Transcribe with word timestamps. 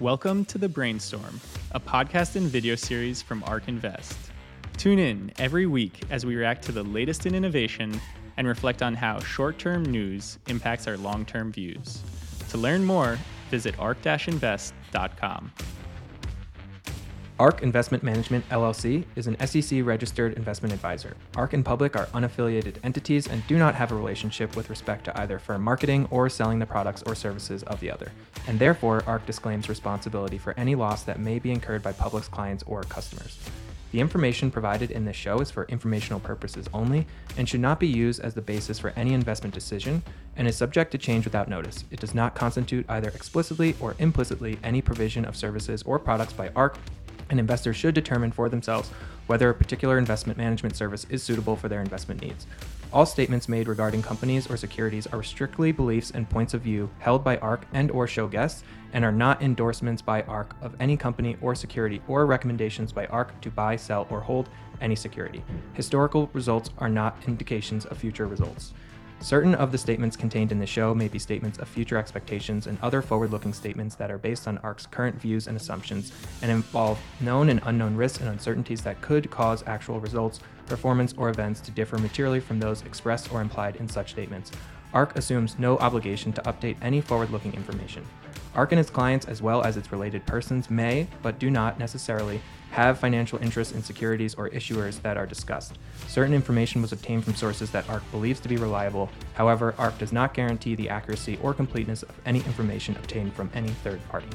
Welcome 0.00 0.44
to 0.46 0.58
The 0.58 0.68
Brainstorm, 0.68 1.40
a 1.70 1.80
podcast 1.80 2.36
and 2.36 2.46
video 2.46 2.74
series 2.74 3.22
from 3.22 3.42
ARK 3.44 3.68
Invest. 3.68 4.16
Tune 4.76 4.98
in 4.98 5.32
every 5.38 5.66
week 5.66 6.02
as 6.10 6.26
we 6.26 6.36
react 6.36 6.64
to 6.64 6.72
the 6.72 6.82
latest 6.82 7.26
in 7.26 7.34
innovation 7.34 8.00
and 8.36 8.46
reflect 8.46 8.82
on 8.82 8.94
how 8.94 9.20
short 9.20 9.58
term 9.58 9.84
news 9.84 10.38
impacts 10.48 10.88
our 10.88 10.96
long 10.96 11.24
term 11.24 11.52
views. 11.52 12.02
To 12.50 12.58
learn 12.58 12.84
more, 12.84 13.18
visit 13.50 13.78
ark-invest.com. 13.78 15.52
ARK 17.40 17.62
Investment 17.64 18.04
Management 18.04 18.48
LLC 18.48 19.04
is 19.16 19.26
an 19.26 19.36
SEC 19.44 19.84
registered 19.84 20.34
investment 20.34 20.72
advisor. 20.72 21.16
ARK 21.34 21.52
and 21.52 21.64
Public 21.64 21.96
are 21.96 22.06
unaffiliated 22.06 22.76
entities 22.84 23.26
and 23.26 23.44
do 23.48 23.58
not 23.58 23.74
have 23.74 23.90
a 23.90 23.96
relationship 23.96 24.54
with 24.54 24.70
respect 24.70 25.02
to 25.06 25.20
either 25.20 25.40
firm 25.40 25.60
marketing 25.60 26.06
or 26.12 26.28
selling 26.28 26.60
the 26.60 26.66
products 26.66 27.02
or 27.02 27.16
services 27.16 27.64
of 27.64 27.80
the 27.80 27.90
other. 27.90 28.12
And 28.46 28.60
therefore, 28.60 29.02
ARK 29.08 29.26
disclaims 29.26 29.68
responsibility 29.68 30.38
for 30.38 30.54
any 30.56 30.76
loss 30.76 31.02
that 31.02 31.18
may 31.18 31.40
be 31.40 31.50
incurred 31.50 31.82
by 31.82 31.92
Public's 31.92 32.28
clients 32.28 32.62
or 32.68 32.84
customers. 32.84 33.36
The 33.90 34.00
information 34.00 34.52
provided 34.52 34.92
in 34.92 35.04
this 35.04 35.16
show 35.16 35.40
is 35.40 35.50
for 35.50 35.64
informational 35.64 36.20
purposes 36.20 36.68
only 36.72 37.04
and 37.36 37.48
should 37.48 37.60
not 37.60 37.80
be 37.80 37.88
used 37.88 38.20
as 38.20 38.34
the 38.34 38.42
basis 38.42 38.78
for 38.78 38.92
any 38.96 39.12
investment 39.12 39.54
decision 39.54 40.04
and 40.36 40.46
is 40.46 40.56
subject 40.56 40.92
to 40.92 40.98
change 40.98 41.24
without 41.24 41.48
notice. 41.48 41.84
It 41.90 41.98
does 42.00 42.14
not 42.14 42.36
constitute 42.36 42.86
either 42.88 43.08
explicitly 43.08 43.74
or 43.80 43.96
implicitly 43.98 44.58
any 44.62 44.82
provision 44.82 45.24
of 45.24 45.36
services 45.36 45.82
or 45.82 45.98
products 45.98 46.32
by 46.32 46.50
ARK 46.56 46.76
and 47.30 47.40
investors 47.40 47.76
should 47.76 47.94
determine 47.94 48.32
for 48.32 48.48
themselves 48.48 48.90
whether 49.26 49.48
a 49.48 49.54
particular 49.54 49.98
investment 49.98 50.36
management 50.38 50.76
service 50.76 51.06
is 51.08 51.22
suitable 51.22 51.56
for 51.56 51.68
their 51.68 51.80
investment 51.80 52.20
needs. 52.20 52.46
All 52.92 53.06
statements 53.06 53.48
made 53.48 53.66
regarding 53.66 54.02
companies 54.02 54.48
or 54.48 54.56
securities 54.56 55.06
are 55.08 55.22
strictly 55.22 55.72
beliefs 55.72 56.12
and 56.12 56.30
points 56.30 56.54
of 56.54 56.60
view 56.60 56.90
held 57.00 57.24
by 57.24 57.38
ARK 57.38 57.66
and 57.72 57.90
or 57.90 58.06
show 58.06 58.28
guests 58.28 58.62
and 58.92 59.04
are 59.04 59.10
not 59.10 59.42
endorsements 59.42 60.00
by 60.00 60.22
ARK 60.22 60.54
of 60.62 60.76
any 60.78 60.96
company 60.96 61.36
or 61.40 61.54
security 61.54 62.00
or 62.06 62.26
recommendations 62.26 62.92
by 62.92 63.06
ARK 63.06 63.40
to 63.40 63.50
buy, 63.50 63.74
sell 63.74 64.06
or 64.10 64.20
hold 64.20 64.48
any 64.80 64.94
security. 64.94 65.42
Historical 65.72 66.30
results 66.32 66.70
are 66.78 66.88
not 66.88 67.16
indications 67.26 67.84
of 67.86 67.98
future 67.98 68.28
results. 68.28 68.72
Certain 69.24 69.54
of 69.54 69.72
the 69.72 69.78
statements 69.78 70.18
contained 70.18 70.52
in 70.52 70.58
the 70.58 70.66
show 70.66 70.94
may 70.94 71.08
be 71.08 71.18
statements 71.18 71.58
of 71.58 71.66
future 71.66 71.96
expectations 71.96 72.66
and 72.66 72.76
other 72.82 73.00
forward 73.00 73.30
looking 73.30 73.54
statements 73.54 73.94
that 73.94 74.10
are 74.10 74.18
based 74.18 74.46
on 74.46 74.58
ARK's 74.58 74.84
current 74.84 75.18
views 75.18 75.46
and 75.46 75.56
assumptions 75.56 76.12
and 76.42 76.50
involve 76.50 77.00
known 77.20 77.48
and 77.48 77.62
unknown 77.64 77.96
risks 77.96 78.20
and 78.20 78.28
uncertainties 78.28 78.82
that 78.82 79.00
could 79.00 79.30
cause 79.30 79.64
actual 79.66 79.98
results, 79.98 80.40
performance, 80.66 81.14
or 81.16 81.30
events 81.30 81.62
to 81.62 81.70
differ 81.70 81.96
materially 81.96 82.38
from 82.38 82.60
those 82.60 82.82
expressed 82.82 83.32
or 83.32 83.40
implied 83.40 83.76
in 83.76 83.88
such 83.88 84.10
statements. 84.10 84.52
ARK 84.92 85.16
assumes 85.16 85.58
no 85.58 85.78
obligation 85.78 86.30
to 86.34 86.42
update 86.42 86.76
any 86.82 87.00
forward 87.00 87.30
looking 87.30 87.54
information. 87.54 88.04
ARK 88.54 88.72
and 88.72 88.78
its 88.78 88.90
clients, 88.90 89.24
as 89.24 89.40
well 89.40 89.62
as 89.62 89.78
its 89.78 89.90
related 89.90 90.26
persons, 90.26 90.68
may, 90.68 91.06
but 91.22 91.38
do 91.38 91.50
not 91.50 91.78
necessarily, 91.78 92.42
have 92.74 92.98
financial 92.98 93.40
interests 93.40 93.72
in 93.72 93.84
securities 93.84 94.34
or 94.34 94.50
issuers 94.50 95.00
that 95.02 95.16
are 95.16 95.26
discussed. 95.26 95.78
Certain 96.08 96.34
information 96.34 96.82
was 96.82 96.90
obtained 96.90 97.22
from 97.22 97.32
sources 97.36 97.70
that 97.70 97.88
ARK 97.88 98.02
believes 98.10 98.40
to 98.40 98.48
be 98.48 98.56
reliable. 98.56 99.08
However, 99.34 99.76
ARK 99.78 99.96
does 99.98 100.12
not 100.12 100.34
guarantee 100.34 100.74
the 100.74 100.88
accuracy 100.88 101.38
or 101.40 101.54
completeness 101.54 102.02
of 102.02 102.10
any 102.26 102.40
information 102.40 102.96
obtained 102.96 103.32
from 103.32 103.48
any 103.54 103.68
third 103.68 104.00
party. 104.08 104.26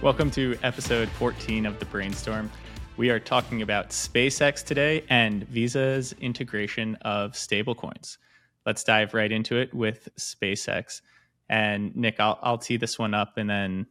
Welcome 0.00 0.30
to 0.30 0.56
episode 0.62 1.10
14 1.10 1.66
of 1.66 1.78
The 1.78 1.84
Brainstorm. 1.84 2.50
We 2.96 3.10
are 3.10 3.20
talking 3.20 3.60
about 3.60 3.90
SpaceX 3.90 4.64
today 4.64 5.04
and 5.10 5.46
Visa's 5.48 6.14
integration 6.22 6.94
of 7.02 7.32
stablecoins. 7.32 8.16
Let's 8.64 8.82
dive 8.82 9.12
right 9.12 9.30
into 9.30 9.58
it 9.58 9.74
with 9.74 10.08
SpaceX. 10.18 11.02
And 11.50 11.94
Nick, 11.94 12.18
I'll, 12.18 12.38
I'll 12.40 12.56
tee 12.56 12.78
this 12.78 12.98
one 12.98 13.12
up 13.12 13.36
and 13.36 13.50
then 13.50 13.86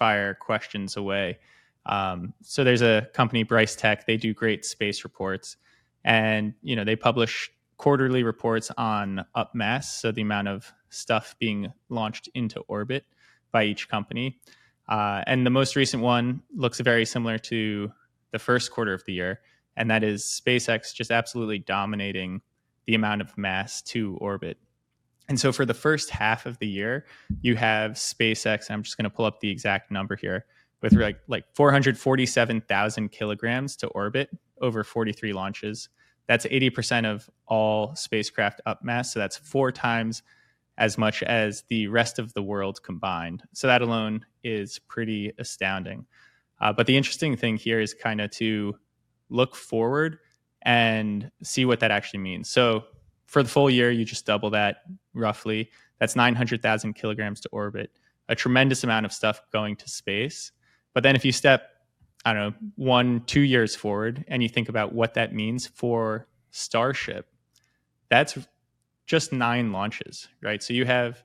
fire 0.00 0.32
questions 0.32 0.96
away. 0.96 1.38
Um, 1.84 2.32
so 2.42 2.64
there's 2.64 2.80
a 2.80 3.06
company, 3.12 3.42
Bryce 3.42 3.76
Tech. 3.76 4.06
They 4.06 4.16
do 4.16 4.32
great 4.32 4.64
space 4.64 5.04
reports, 5.04 5.58
and 6.04 6.54
you 6.62 6.74
know 6.74 6.84
they 6.84 6.96
publish 6.96 7.52
quarterly 7.76 8.22
reports 8.22 8.70
on 8.76 9.24
up 9.34 9.54
mass, 9.54 10.00
so 10.00 10.10
the 10.10 10.22
amount 10.22 10.48
of 10.48 10.72
stuff 10.88 11.36
being 11.38 11.72
launched 11.90 12.28
into 12.34 12.60
orbit 12.60 13.04
by 13.52 13.64
each 13.64 13.88
company. 13.88 14.40
Uh, 14.88 15.22
and 15.26 15.46
the 15.46 15.50
most 15.50 15.76
recent 15.76 16.02
one 16.02 16.42
looks 16.56 16.80
very 16.80 17.04
similar 17.04 17.38
to 17.38 17.92
the 18.32 18.38
first 18.38 18.72
quarter 18.72 18.94
of 18.94 19.04
the 19.04 19.12
year, 19.12 19.40
and 19.76 19.90
that 19.90 20.02
is 20.02 20.24
SpaceX 20.24 20.94
just 20.94 21.10
absolutely 21.10 21.58
dominating 21.58 22.40
the 22.86 22.94
amount 22.94 23.20
of 23.20 23.36
mass 23.36 23.82
to 23.82 24.16
orbit. 24.16 24.56
And 25.30 25.38
so 25.38 25.52
for 25.52 25.64
the 25.64 25.74
first 25.74 26.10
half 26.10 26.44
of 26.44 26.58
the 26.58 26.66
year, 26.66 27.06
you 27.40 27.54
have 27.54 27.92
SpaceX. 27.92 28.68
I'm 28.68 28.82
just 28.82 28.96
going 28.96 29.04
to 29.04 29.10
pull 29.10 29.24
up 29.24 29.38
the 29.38 29.48
exact 29.48 29.92
number 29.92 30.16
here 30.16 30.44
with 30.82 30.92
like 30.92 31.20
like 31.28 31.44
447,000 31.54 33.12
kilograms 33.12 33.76
to 33.76 33.86
orbit 33.88 34.28
over 34.60 34.82
43 34.82 35.32
launches. 35.32 35.88
That's 36.26 36.46
80% 36.46 37.06
of 37.06 37.30
all 37.46 37.94
spacecraft 37.94 38.60
up 38.66 38.82
mass. 38.82 39.12
So 39.12 39.20
that's 39.20 39.36
four 39.36 39.70
times 39.70 40.24
as 40.78 40.98
much 40.98 41.22
as 41.22 41.62
the 41.68 41.86
rest 41.86 42.18
of 42.18 42.34
the 42.34 42.42
world 42.42 42.82
combined. 42.82 43.44
So 43.52 43.68
that 43.68 43.82
alone 43.82 44.26
is 44.42 44.80
pretty 44.80 45.32
astounding. 45.38 46.06
Uh, 46.60 46.72
but 46.72 46.88
the 46.88 46.96
interesting 46.96 47.36
thing 47.36 47.56
here 47.56 47.80
is 47.80 47.94
kind 47.94 48.20
of 48.20 48.32
to 48.32 48.76
look 49.28 49.54
forward 49.54 50.18
and 50.62 51.30
see 51.44 51.64
what 51.64 51.78
that 51.80 51.92
actually 51.92 52.20
means. 52.20 52.50
So 52.50 52.84
for 53.30 53.44
the 53.44 53.48
full 53.48 53.70
year, 53.70 53.92
you 53.92 54.04
just 54.04 54.26
double 54.26 54.50
that 54.50 54.78
roughly. 55.14 55.70
That's 56.00 56.16
900,000 56.16 56.94
kilograms 56.94 57.40
to 57.42 57.48
orbit, 57.50 57.92
a 58.28 58.34
tremendous 58.34 58.82
amount 58.82 59.06
of 59.06 59.12
stuff 59.12 59.40
going 59.52 59.76
to 59.76 59.88
space. 59.88 60.50
But 60.94 61.04
then 61.04 61.14
if 61.14 61.24
you 61.24 61.30
step, 61.30 61.70
I 62.24 62.32
don't 62.32 62.42
know, 62.42 62.68
one, 62.74 63.22
two 63.26 63.42
years 63.42 63.76
forward 63.76 64.24
and 64.26 64.42
you 64.42 64.48
think 64.48 64.68
about 64.68 64.92
what 64.92 65.14
that 65.14 65.32
means 65.32 65.68
for 65.68 66.26
Starship, 66.50 67.28
that's 68.08 68.36
just 69.06 69.32
nine 69.32 69.70
launches, 69.70 70.26
right? 70.42 70.60
So 70.60 70.74
you 70.74 70.84
have 70.86 71.22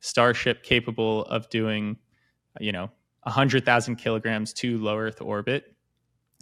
Starship 0.00 0.62
capable 0.62 1.24
of 1.24 1.48
doing, 1.48 1.96
you 2.60 2.72
know, 2.72 2.90
100,000 3.22 3.96
kilograms 3.96 4.52
to 4.52 4.76
low 4.76 4.98
Earth 4.98 5.22
orbit 5.22 5.74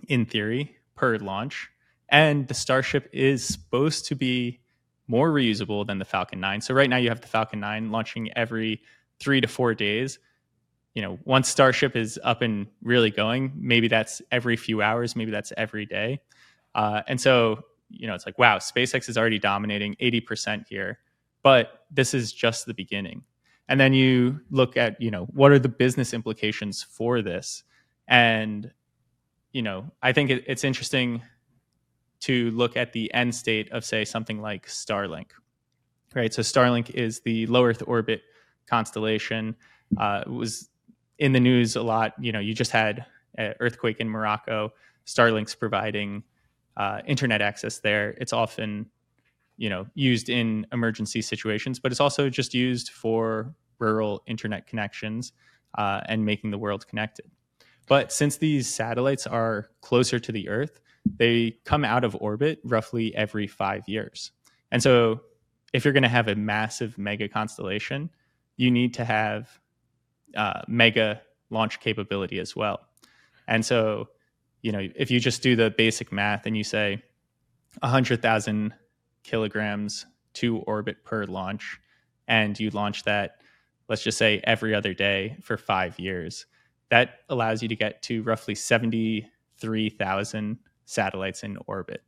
in 0.08 0.26
theory 0.26 0.74
per 0.96 1.18
launch. 1.18 1.70
And 2.08 2.48
the 2.48 2.54
Starship 2.54 3.08
is 3.12 3.46
supposed 3.46 4.06
to 4.06 4.16
be 4.16 4.58
more 5.06 5.30
reusable 5.30 5.86
than 5.86 5.98
the 5.98 6.04
Falcon 6.04 6.40
9. 6.40 6.60
So 6.60 6.74
right 6.74 6.88
now 6.88 6.96
you 6.96 7.08
have 7.08 7.20
the 7.20 7.28
Falcon 7.28 7.60
9 7.60 7.90
launching 7.90 8.30
every 8.36 8.80
3 9.20 9.40
to 9.40 9.48
4 9.48 9.74
days. 9.74 10.18
You 10.94 11.02
know, 11.02 11.18
once 11.24 11.48
Starship 11.48 11.96
is 11.96 12.18
up 12.22 12.42
and 12.42 12.66
really 12.82 13.10
going, 13.10 13.52
maybe 13.56 13.88
that's 13.88 14.22
every 14.30 14.56
few 14.56 14.80
hours, 14.80 15.16
maybe 15.16 15.30
that's 15.30 15.52
every 15.56 15.86
day. 15.86 16.20
Uh, 16.74 17.02
and 17.08 17.20
so, 17.20 17.64
you 17.90 18.06
know, 18.06 18.14
it's 18.14 18.26
like, 18.26 18.38
wow, 18.38 18.58
SpaceX 18.58 19.08
is 19.08 19.18
already 19.18 19.38
dominating 19.38 19.96
80% 20.00 20.66
here, 20.68 20.98
but 21.42 21.84
this 21.90 22.14
is 22.14 22.32
just 22.32 22.66
the 22.66 22.74
beginning. 22.74 23.24
And 23.68 23.80
then 23.80 23.92
you 23.92 24.40
look 24.50 24.76
at, 24.76 25.00
you 25.00 25.10
know, 25.10 25.24
what 25.26 25.52
are 25.52 25.58
the 25.58 25.68
business 25.68 26.12
implications 26.12 26.82
for 26.82 27.22
this? 27.22 27.62
And, 28.08 28.70
you 29.52 29.62
know, 29.62 29.90
I 30.02 30.12
think 30.12 30.30
it, 30.30 30.44
it's 30.46 30.64
interesting 30.64 31.22
to 32.24 32.50
look 32.52 32.76
at 32.76 32.92
the 32.92 33.12
end 33.12 33.34
state 33.34 33.70
of, 33.72 33.84
say, 33.84 34.04
something 34.04 34.40
like 34.40 34.66
Starlink, 34.66 35.30
right? 36.14 36.32
So 36.32 36.42
Starlink 36.42 36.90
is 36.90 37.20
the 37.20 37.46
low 37.46 37.64
Earth 37.64 37.82
orbit 37.86 38.22
constellation. 38.66 39.56
Uh, 39.98 40.22
it 40.26 40.30
was 40.30 40.70
in 41.18 41.32
the 41.32 41.40
news 41.40 41.76
a 41.76 41.82
lot. 41.82 42.14
You 42.18 42.32
know, 42.32 42.40
you 42.40 42.54
just 42.54 42.70
had 42.70 43.04
an 43.36 43.54
earthquake 43.60 44.00
in 44.00 44.08
Morocco. 44.08 44.72
Starlink's 45.06 45.54
providing 45.54 46.22
uh, 46.76 47.00
internet 47.06 47.42
access 47.42 47.78
there. 47.80 48.16
It's 48.20 48.32
often, 48.32 48.86
you 49.56 49.68
know, 49.68 49.86
used 49.94 50.28
in 50.28 50.66
emergency 50.72 51.22
situations, 51.22 51.78
but 51.78 51.92
it's 51.92 52.00
also 52.00 52.30
just 52.30 52.54
used 52.54 52.90
for 52.90 53.54
rural 53.78 54.22
internet 54.26 54.66
connections 54.66 55.32
uh, 55.76 56.00
and 56.06 56.24
making 56.24 56.50
the 56.50 56.58
world 56.58 56.86
connected. 56.86 57.30
But 57.86 58.12
since 58.12 58.36
these 58.36 58.72
satellites 58.72 59.26
are 59.26 59.68
closer 59.80 60.18
to 60.18 60.32
the 60.32 60.48
Earth, 60.48 60.80
they 61.18 61.58
come 61.64 61.84
out 61.84 62.04
of 62.04 62.16
orbit 62.20 62.60
roughly 62.64 63.14
every 63.14 63.46
five 63.46 63.88
years. 63.88 64.32
And 64.70 64.82
so, 64.82 65.20
if 65.72 65.84
you're 65.84 65.92
going 65.92 66.04
to 66.04 66.08
have 66.08 66.28
a 66.28 66.36
massive 66.36 66.96
mega 66.98 67.28
constellation, 67.28 68.08
you 68.56 68.70
need 68.70 68.94
to 68.94 69.04
have 69.04 69.58
uh, 70.36 70.62
mega 70.68 71.20
launch 71.50 71.80
capability 71.80 72.38
as 72.38 72.54
well. 72.54 72.80
And 73.48 73.64
so, 73.64 74.08
you 74.62 74.72
know, 74.72 74.88
if 74.94 75.10
you 75.10 75.20
just 75.20 75.42
do 75.42 75.56
the 75.56 75.70
basic 75.70 76.12
math 76.12 76.46
and 76.46 76.56
you 76.56 76.64
say 76.64 77.02
100,000 77.80 78.72
kilograms 79.24 80.06
to 80.34 80.58
orbit 80.58 81.04
per 81.04 81.24
launch, 81.24 81.80
and 82.26 82.58
you 82.58 82.70
launch 82.70 83.04
that, 83.04 83.42
let's 83.88 84.02
just 84.02 84.16
say 84.16 84.40
every 84.44 84.74
other 84.74 84.94
day 84.94 85.36
for 85.42 85.56
five 85.56 85.98
years, 85.98 86.46
that 86.90 87.20
allows 87.28 87.62
you 87.62 87.68
to 87.68 87.76
get 87.76 88.02
to 88.02 88.22
roughly 88.22 88.54
73,000 88.54 90.58
satellites 90.84 91.42
in 91.42 91.56
orbit. 91.66 92.02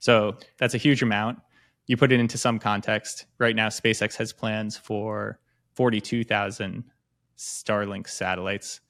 So 0.00 0.36
that's 0.58 0.74
a 0.74 0.78
huge 0.78 1.02
amount. 1.02 1.38
you 1.86 1.96
put 1.96 2.12
it 2.12 2.20
into 2.20 2.38
some 2.38 2.58
context, 2.58 3.26
right 3.38 3.56
now 3.56 3.68
SpaceX 3.68 4.16
has 4.16 4.32
plans 4.32 4.76
for 4.76 5.40
42,000 5.74 6.84
Starlink 7.36 8.08
satellites 8.08 8.80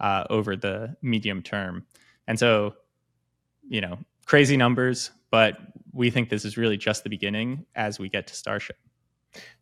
uh, 0.00 0.24
over 0.28 0.56
the 0.56 0.96
medium 1.00 1.42
term. 1.42 1.86
And 2.26 2.38
so, 2.38 2.74
you 3.68 3.80
know, 3.80 3.98
crazy 4.26 4.56
numbers, 4.56 5.10
but 5.30 5.56
we 5.92 6.10
think 6.10 6.28
this 6.28 6.44
is 6.44 6.56
really 6.56 6.76
just 6.76 7.04
the 7.04 7.10
beginning 7.10 7.64
as 7.74 7.98
we 7.98 8.08
get 8.08 8.26
to 8.28 8.34
Starship. 8.34 8.76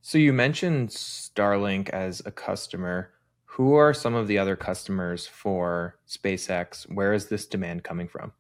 So 0.01 0.19
you 0.19 0.33
mentioned 0.33 0.89
Starlink 0.89 1.91
as 1.91 2.23
a 2.25 2.31
customer. 2.31 3.11
Who 3.61 3.75
are 3.75 3.93
some 3.93 4.15
of 4.15 4.27
the 4.27 4.39
other 4.39 4.57
customers 4.57 5.27
for 5.27 5.99
SpaceX? 6.09 6.91
Where 6.91 7.13
is 7.13 7.27
this 7.27 7.45
demand 7.47 7.85
coming 7.85 8.09
from? 8.09 8.33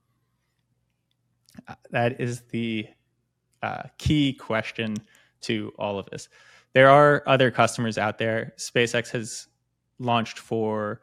Uh, 1.68 1.74
that 1.90 2.18
is 2.18 2.40
the 2.48 2.86
uh, 3.62 3.82
key 3.98 4.32
question 4.32 4.96
to 5.42 5.74
all 5.78 5.98
of 5.98 6.08
this. 6.08 6.30
There 6.72 6.88
are 6.88 7.22
other 7.26 7.50
customers 7.50 7.98
out 7.98 8.16
there. 8.16 8.54
SpaceX 8.56 9.10
has 9.10 9.48
launched 9.98 10.38
for, 10.38 11.02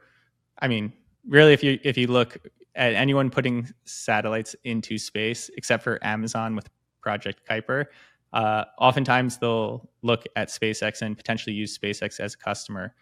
I 0.63 0.67
mean, 0.67 0.93
really, 1.29 1.53
if 1.53 1.63
you 1.63 1.77
if 1.83 1.95
you 1.95 2.07
look 2.07 2.39
at 2.73 2.93
anyone 2.93 3.29
putting 3.29 3.69
satellites 3.85 4.55
into 4.63 4.97
space, 4.97 5.51
except 5.57 5.83
for 5.83 6.03
Amazon 6.03 6.55
with 6.55 6.67
Project 7.03 7.41
Kuiper, 7.47 7.85
uh, 8.33 8.63
oftentimes 8.79 9.37
they'll 9.37 9.87
look 10.01 10.25
at 10.35 10.47
SpaceX 10.47 11.03
and 11.03 11.15
potentially 11.15 11.55
use 11.55 11.77
SpaceX 11.77 12.19
as 12.19 12.33
a 12.33 12.37
customer. 12.37 12.95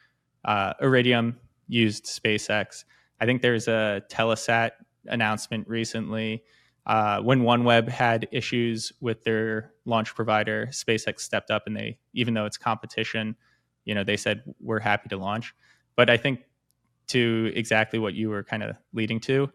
Uh, 0.45 0.73
Iridium 0.79 1.37
used 1.67 2.05
SpaceX. 2.05 2.85
I 3.19 3.25
think 3.25 3.41
there's 3.41 3.67
a 3.67 4.03
Telesat 4.09 4.71
announcement 5.07 5.67
recently. 5.67 6.43
Uh, 6.85 7.19
when 7.19 7.41
OneWeb 7.41 7.89
had 7.89 8.27
issues 8.31 8.93
with 9.01 9.23
their 9.23 9.73
launch 9.85 10.13
provider, 10.13 10.67
SpaceX 10.71 11.21
stepped 11.21 11.49
up 11.49 11.63
and 11.65 11.75
they, 11.75 11.97
even 12.13 12.33
though 12.35 12.45
it's 12.45 12.57
competition, 12.57 13.35
you 13.85 13.95
know, 13.95 14.03
they 14.03 14.17
said 14.17 14.43
we're 14.59 14.79
happy 14.79 15.09
to 15.09 15.17
launch. 15.17 15.55
But 15.95 16.09
I 16.09 16.17
think 16.17 16.41
to 17.07 17.51
exactly 17.55 17.97
what 17.97 18.13
you 18.13 18.29
were 18.29 18.43
kind 18.43 18.61
of 18.63 18.75
leading 18.93 19.19
to, 19.21 19.49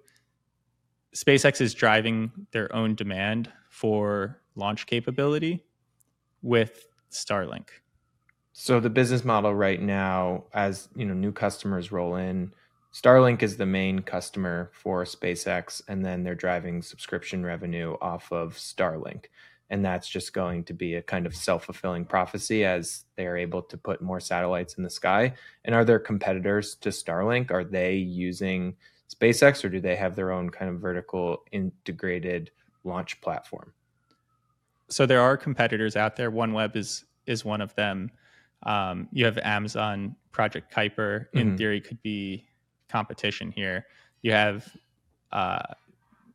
SpaceX 1.14 1.60
is 1.60 1.74
driving 1.74 2.30
their 2.52 2.74
own 2.74 2.94
demand 2.94 3.50
for 3.68 4.40
launch 4.56 4.86
capability 4.86 5.64
with 6.42 6.86
Starlink. 7.10 7.68
So 8.62 8.78
the 8.78 8.90
business 8.90 9.24
model 9.24 9.54
right 9.54 9.80
now, 9.80 10.44
as 10.52 10.90
you 10.94 11.06
know, 11.06 11.14
new 11.14 11.32
customers 11.32 11.90
roll 11.90 12.16
in, 12.16 12.52
Starlink 12.92 13.42
is 13.42 13.56
the 13.56 13.64
main 13.64 14.00
customer 14.00 14.70
for 14.74 15.04
SpaceX, 15.04 15.80
and 15.88 16.04
then 16.04 16.22
they're 16.22 16.34
driving 16.34 16.82
subscription 16.82 17.42
revenue 17.42 17.96
off 18.02 18.30
of 18.30 18.52
Starlink. 18.56 19.28
And 19.70 19.82
that's 19.82 20.06
just 20.06 20.34
going 20.34 20.64
to 20.64 20.74
be 20.74 20.96
a 20.96 21.02
kind 21.02 21.24
of 21.24 21.34
self 21.34 21.64
fulfilling 21.64 22.04
prophecy 22.04 22.66
as 22.66 23.04
they 23.16 23.26
are 23.26 23.38
able 23.38 23.62
to 23.62 23.78
put 23.78 24.02
more 24.02 24.20
satellites 24.20 24.74
in 24.74 24.84
the 24.84 24.90
sky. 24.90 25.32
And 25.64 25.74
are 25.74 25.86
there 25.86 25.98
competitors 25.98 26.74
to 26.82 26.90
Starlink? 26.90 27.50
Are 27.50 27.64
they 27.64 27.94
using 27.94 28.76
SpaceX 29.08 29.64
or 29.64 29.70
do 29.70 29.80
they 29.80 29.96
have 29.96 30.14
their 30.14 30.32
own 30.32 30.50
kind 30.50 30.70
of 30.70 30.82
vertical 30.82 31.44
integrated 31.50 32.50
launch 32.84 33.22
platform? 33.22 33.72
So 34.88 35.06
there 35.06 35.22
are 35.22 35.38
competitors 35.38 35.96
out 35.96 36.14
there. 36.14 36.30
OneWeb 36.30 36.76
is 36.76 37.06
is 37.24 37.42
one 37.42 37.62
of 37.62 37.74
them. 37.74 38.10
Um, 38.64 39.08
you 39.12 39.24
have 39.24 39.38
Amazon 39.38 40.16
Project 40.32 40.74
Kuiper. 40.74 41.26
In 41.32 41.48
mm-hmm. 41.48 41.56
theory, 41.56 41.80
could 41.80 42.02
be 42.02 42.46
competition 42.88 43.50
here. 43.50 43.86
You 44.22 44.32
have, 44.32 44.70
uh, 45.32 45.62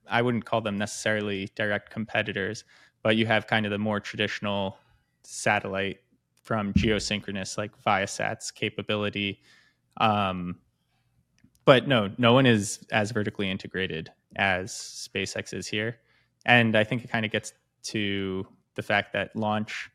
I 0.10 0.22
wouldn't 0.22 0.46
call 0.46 0.62
them 0.62 0.78
necessarily 0.78 1.50
direct 1.56 1.92
competitors, 1.92 2.64
but 3.04 3.16
you 3.16 3.26
have 3.26 3.48
kind 3.48 3.66
of 3.66 3.72
the 3.72 3.78
more 3.78 4.00
traditional 4.00 4.78
satellite 5.24 6.00
from 6.42 6.74
geosynchronous, 6.74 7.58
like 7.58 7.72
Viasat's 7.84 8.52
capability. 8.52 9.42
Um, 9.98 10.58
but 11.66 11.88
no, 11.88 12.12
no 12.18 12.34
one 12.34 12.46
is 12.46 12.80
as 12.92 13.12
vertically 13.12 13.50
integrated 13.50 14.12
as 14.36 14.72
SpaceX 14.72 15.54
is 15.54 15.68
here. 15.68 15.98
And 16.46 16.76
I 16.76 16.84
think 16.84 17.04
it 17.04 17.10
kind 17.10 17.26
of 17.26 17.32
gets 17.32 17.54
to 17.86 18.46
the 18.76 18.84
fact 18.84 19.14
that 19.14 19.36
launch 19.36 19.90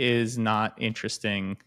is 0.00 0.38
not 0.38 0.74
interesting 0.78 1.58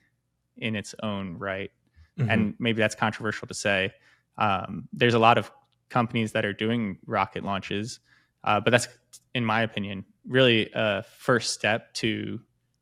in 0.57 0.75
its 0.75 0.95
own 1.03 1.37
right. 1.37 1.71
Mm-hmm. 2.19 2.29
And 2.29 2.55
maybe 2.59 2.79
that's 2.79 2.95
controversial 2.95 3.47
to 3.47 3.53
say. 3.53 3.93
Um, 4.37 4.87
there's 4.91 5.13
a 5.13 5.19
lot 5.19 5.37
of 5.37 5.51
companies 5.89 6.31
that 6.31 6.45
are 6.45 6.53
doing 6.53 6.97
rocket 7.05 7.43
launches, 7.43 7.99
uh, 8.43 8.59
but 8.59 8.71
that's, 8.71 8.87
in 9.35 9.45
my 9.45 9.61
opinion, 9.61 10.05
really 10.27 10.69
a 10.73 11.03
first 11.03 11.53
step 11.53 11.93
to 11.95 12.39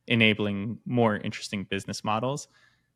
enabling 0.08 0.80
more 0.86 1.18
interesting 1.18 1.66
business 1.66 2.04
models. 2.04 2.48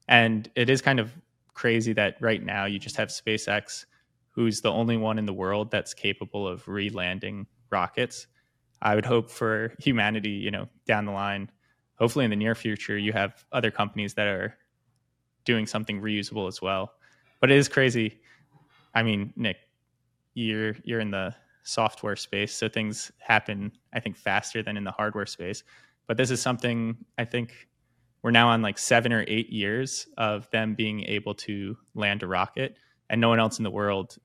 And 0.08 0.50
it 0.56 0.70
is 0.70 0.82
kind 0.82 1.00
of 1.00 1.12
crazy 1.54 1.94
that 1.94 2.18
right 2.20 2.44
now 2.44 2.66
you 2.66 2.80
just 2.80 2.98
have 2.98 3.10
SpaceX, 3.10 3.86
who's 4.32 4.62
the 4.62 4.72
only 4.72 4.98
one 4.98 5.18
in 5.18 5.26
the 5.26 5.34
world 5.34 5.72
that's 5.72 5.94
capable 5.94 6.48
of 6.48 6.68
re 6.68 6.90
landing 6.90 7.48
rockets. 7.72 8.28
I 8.82 8.96
would 8.96 9.06
hope 9.06 9.30
for 9.30 9.74
humanity, 9.80 10.30
you 10.30 10.52
know, 10.52 10.68
down 10.86 11.06
the 11.06 11.12
line, 11.12 11.50
hopefully 11.96 12.26
in 12.26 12.32
the 12.32 12.38
near 12.38 12.56
future, 12.56 12.98
you 12.98 13.14
have 13.14 13.44
other 13.52 13.72
companies 13.72 14.14
that 14.16 14.28
are 14.28 14.58
doing 15.46 15.66
something 15.66 16.02
reusable 16.02 16.48
as 16.48 16.62
well. 16.62 16.94
But 17.40 17.52
it 17.52 17.58
is 17.58 17.68
crazy. 17.68 18.20
I 18.94 19.04
mean, 19.04 19.34
Nick, 19.36 19.58
you're 20.34 20.76
you're 20.84 21.00
in 21.00 21.12
the 21.12 21.36
software 21.64 22.16
space, 22.16 22.54
so 22.54 22.70
things 22.70 23.12
happen, 23.20 23.72
I 23.94 24.00
think, 24.00 24.18
faster 24.18 24.62
than 24.62 24.78
in 24.78 24.84
the 24.84 24.92
hardware 24.92 25.26
space. 25.26 25.64
But 26.08 26.18
this 26.18 26.32
is 26.32 26.42
something 26.42 26.98
I 27.18 27.26
think 27.26 27.68
we're 28.22 28.32
now 28.32 28.50
on 28.50 28.62
like 28.62 28.78
seven 28.78 29.14
or 29.14 29.24
eight 29.28 29.50
years 29.50 30.08
of 30.18 30.50
them 30.52 30.76
being 30.76 31.04
able 31.04 31.34
to 31.36 31.78
land 31.94 32.24
a 32.24 32.28
rocket, 32.28 32.78
and 33.10 33.20
no 33.22 33.30
one 33.30 33.40
else 33.40 33.60
in 33.60 33.64
the 33.64 33.72
world 33.72 34.18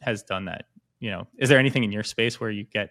has 0.00 0.22
done 0.22 0.44
that. 0.46 0.66
You 1.00 1.10
know, 1.10 1.26
is 1.38 1.48
there 1.48 1.58
anything 1.58 1.84
in 1.84 1.92
your 1.92 2.02
space 2.02 2.40
where 2.40 2.50
you 2.50 2.64
get 2.64 2.90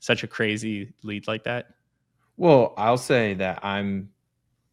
such 0.00 0.22
a 0.22 0.26
crazy 0.26 0.92
lead 1.02 1.26
like 1.26 1.44
that? 1.44 1.68
Well, 2.36 2.74
I'll 2.76 2.98
say 2.98 3.34
that 3.34 3.64
I'm 3.64 4.10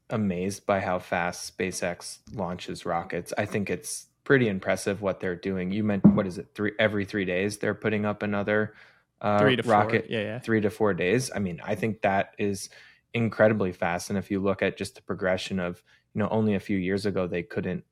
amazed 0.09 0.65
by 0.65 0.79
how 0.79 0.99
fast 0.99 1.57
SpaceX 1.57 2.19
launches 2.33 2.85
rockets. 2.85 3.33
I 3.37 3.45
think 3.45 3.69
it's 3.69 4.07
pretty 4.23 4.47
impressive 4.47 5.01
what 5.01 5.19
they're 5.19 5.35
doing. 5.35 5.71
You 5.71 5.83
meant 5.83 6.05
what 6.05 6.27
is 6.27 6.37
it? 6.37 6.49
Three 6.53 6.73
every 6.79 7.05
three 7.05 7.25
days 7.25 7.57
they're 7.57 7.73
putting 7.73 8.05
up 8.05 8.23
another 8.23 8.73
uh, 9.21 9.39
three 9.39 9.55
to 9.55 9.63
rocket. 9.63 10.07
Four. 10.07 10.15
Yeah, 10.15 10.21
yeah, 10.21 10.39
three 10.39 10.61
to 10.61 10.69
four 10.69 10.93
days. 10.93 11.31
I 11.33 11.39
mean, 11.39 11.61
I 11.63 11.75
think 11.75 12.01
that 12.01 12.33
is 12.37 12.69
incredibly 13.13 13.71
fast. 13.71 14.09
And 14.09 14.17
if 14.17 14.31
you 14.31 14.39
look 14.39 14.61
at 14.61 14.77
just 14.77 14.95
the 14.95 15.01
progression 15.01 15.59
of, 15.59 15.83
you 16.13 16.19
know, 16.19 16.29
only 16.29 16.55
a 16.55 16.59
few 16.59 16.77
years 16.77 17.05
ago 17.05 17.27
they 17.27 17.43
couldn't 17.43 17.83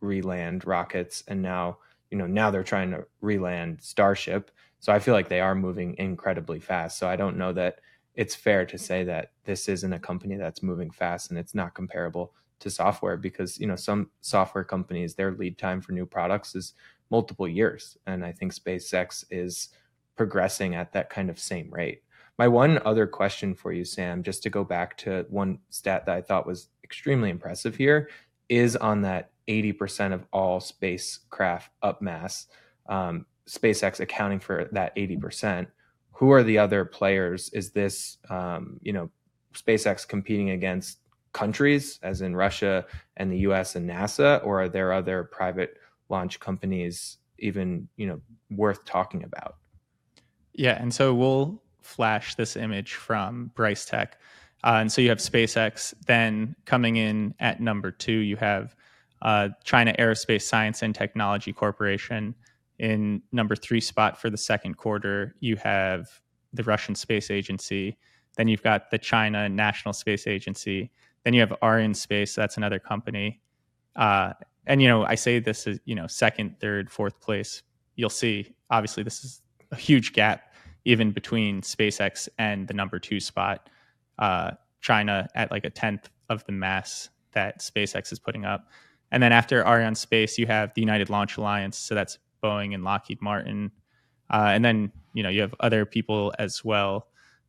reland 0.00 0.66
rockets, 0.66 1.22
and 1.28 1.42
now, 1.42 1.78
you 2.10 2.18
know, 2.18 2.26
now 2.26 2.50
they're 2.50 2.62
trying 2.62 2.90
to 2.92 3.06
reland 3.20 3.78
Starship. 3.82 4.50
So 4.78 4.92
I 4.92 4.98
feel 4.98 5.12
like 5.12 5.28
they 5.28 5.40
are 5.40 5.54
moving 5.54 5.94
incredibly 5.98 6.58
fast. 6.58 6.98
So 6.98 7.06
I 7.06 7.16
don't 7.16 7.36
know 7.36 7.52
that 7.52 7.80
it's 8.14 8.34
fair 8.34 8.66
to 8.66 8.78
say 8.78 9.04
that 9.04 9.32
this 9.44 9.68
isn't 9.68 9.92
a 9.92 9.98
company 9.98 10.36
that's 10.36 10.62
moving 10.62 10.90
fast 10.90 11.30
and 11.30 11.38
it's 11.38 11.54
not 11.54 11.74
comparable 11.74 12.32
to 12.58 12.70
software 12.70 13.16
because 13.16 13.58
you 13.58 13.66
know 13.66 13.76
some 13.76 14.10
software 14.20 14.64
companies 14.64 15.14
their 15.14 15.32
lead 15.32 15.56
time 15.56 15.80
for 15.80 15.92
new 15.92 16.04
products 16.06 16.54
is 16.54 16.74
multiple 17.10 17.48
years 17.48 17.96
and 18.06 18.24
I 18.24 18.32
think 18.32 18.54
SpaceX 18.54 19.24
is 19.30 19.70
progressing 20.16 20.74
at 20.74 20.92
that 20.92 21.08
kind 21.10 21.30
of 21.30 21.38
same 21.38 21.70
rate. 21.70 22.02
My 22.38 22.48
one 22.48 22.80
other 22.84 23.06
question 23.06 23.54
for 23.54 23.72
you 23.72 23.84
Sam 23.84 24.22
just 24.22 24.42
to 24.42 24.50
go 24.50 24.64
back 24.64 24.96
to 24.98 25.26
one 25.30 25.58
stat 25.70 26.06
that 26.06 26.16
I 26.16 26.20
thought 26.20 26.46
was 26.46 26.68
extremely 26.84 27.30
impressive 27.30 27.76
here 27.76 28.10
is 28.48 28.76
on 28.76 29.02
that 29.02 29.30
80% 29.48 30.12
of 30.12 30.26
all 30.32 30.60
spacecraft 30.60 31.70
up 31.82 32.02
mass 32.02 32.46
um, 32.88 33.26
SpaceX 33.48 34.00
accounting 34.00 34.40
for 34.40 34.68
that 34.72 34.94
80%. 34.96 35.66
Who 36.20 36.32
are 36.32 36.42
the 36.42 36.58
other 36.58 36.84
players? 36.84 37.48
Is 37.54 37.70
this, 37.70 38.18
um, 38.28 38.78
you 38.82 38.92
know, 38.92 39.08
SpaceX 39.54 40.06
competing 40.06 40.50
against 40.50 40.98
countries, 41.32 41.98
as 42.02 42.20
in 42.20 42.36
Russia 42.36 42.84
and 43.16 43.32
the 43.32 43.38
US 43.38 43.74
and 43.74 43.88
NASA, 43.88 44.44
or 44.44 44.60
are 44.60 44.68
there 44.68 44.92
other 44.92 45.24
private 45.24 45.78
launch 46.10 46.38
companies 46.38 47.16
even, 47.38 47.88
you 47.96 48.06
know, 48.06 48.20
worth 48.50 48.84
talking 48.84 49.24
about? 49.24 49.56
Yeah. 50.52 50.78
And 50.78 50.92
so 50.92 51.14
we'll 51.14 51.62
flash 51.80 52.34
this 52.34 52.54
image 52.54 52.96
from 52.96 53.50
Bryce 53.54 53.86
Tech. 53.86 54.18
Uh, 54.62 54.76
and 54.82 54.92
so 54.92 55.00
you 55.00 55.08
have 55.08 55.20
SpaceX. 55.20 55.94
Then 56.06 56.54
coming 56.66 56.96
in 56.96 57.34
at 57.40 57.62
number 57.62 57.90
two, 57.90 58.12
you 58.12 58.36
have 58.36 58.76
uh, 59.22 59.48
China 59.64 59.94
Aerospace 59.98 60.42
Science 60.42 60.82
and 60.82 60.94
Technology 60.94 61.54
Corporation. 61.54 62.34
In 62.80 63.20
number 63.30 63.54
three 63.54 63.82
spot 63.82 64.18
for 64.18 64.30
the 64.30 64.38
second 64.38 64.78
quarter, 64.78 65.34
you 65.40 65.56
have 65.56 66.08
the 66.54 66.62
Russian 66.62 66.94
Space 66.94 67.30
Agency. 67.30 67.98
Then 68.38 68.48
you've 68.48 68.62
got 68.62 68.90
the 68.90 68.96
China 68.96 69.50
National 69.50 69.92
Space 69.92 70.26
Agency. 70.26 70.90
Then 71.24 71.34
you 71.34 71.40
have 71.40 71.50
Arianespace. 71.62 72.34
That's 72.34 72.56
another 72.56 72.78
company. 72.78 73.42
Uh, 73.96 74.32
and 74.66 74.80
you 74.80 74.88
know, 74.88 75.04
I 75.04 75.14
say 75.14 75.40
this 75.40 75.66
is 75.66 75.78
you 75.84 75.94
know 75.94 76.06
second, 76.06 76.58
third, 76.58 76.90
fourth 76.90 77.20
place. 77.20 77.62
You'll 77.96 78.08
see. 78.08 78.54
Obviously, 78.70 79.02
this 79.02 79.24
is 79.24 79.42
a 79.72 79.76
huge 79.76 80.14
gap 80.14 80.54
even 80.86 81.12
between 81.12 81.60
SpaceX 81.60 82.30
and 82.38 82.66
the 82.66 82.72
number 82.72 82.98
two 82.98 83.20
spot. 83.20 83.68
Uh, 84.18 84.52
China 84.80 85.28
at 85.34 85.50
like 85.50 85.66
a 85.66 85.70
tenth 85.70 86.08
of 86.30 86.42
the 86.46 86.52
mass 86.52 87.10
that 87.32 87.60
SpaceX 87.60 88.10
is 88.10 88.18
putting 88.18 88.46
up. 88.46 88.68
And 89.12 89.22
then 89.22 89.32
after 89.32 89.62
Arianespace, 89.64 90.38
you 90.38 90.46
have 90.46 90.72
the 90.72 90.80
United 90.80 91.10
Launch 91.10 91.36
Alliance. 91.36 91.76
So 91.76 91.94
that's 91.94 92.16
Boeing 92.42 92.74
and 92.74 92.84
Lockheed 92.84 93.20
Martin. 93.20 93.70
Uh, 94.30 94.50
and 94.52 94.64
then, 94.64 94.92
you 95.12 95.22
know, 95.22 95.28
you 95.28 95.40
have 95.40 95.54
other 95.60 95.84
people 95.84 96.32
as 96.38 96.64
well, 96.64 97.08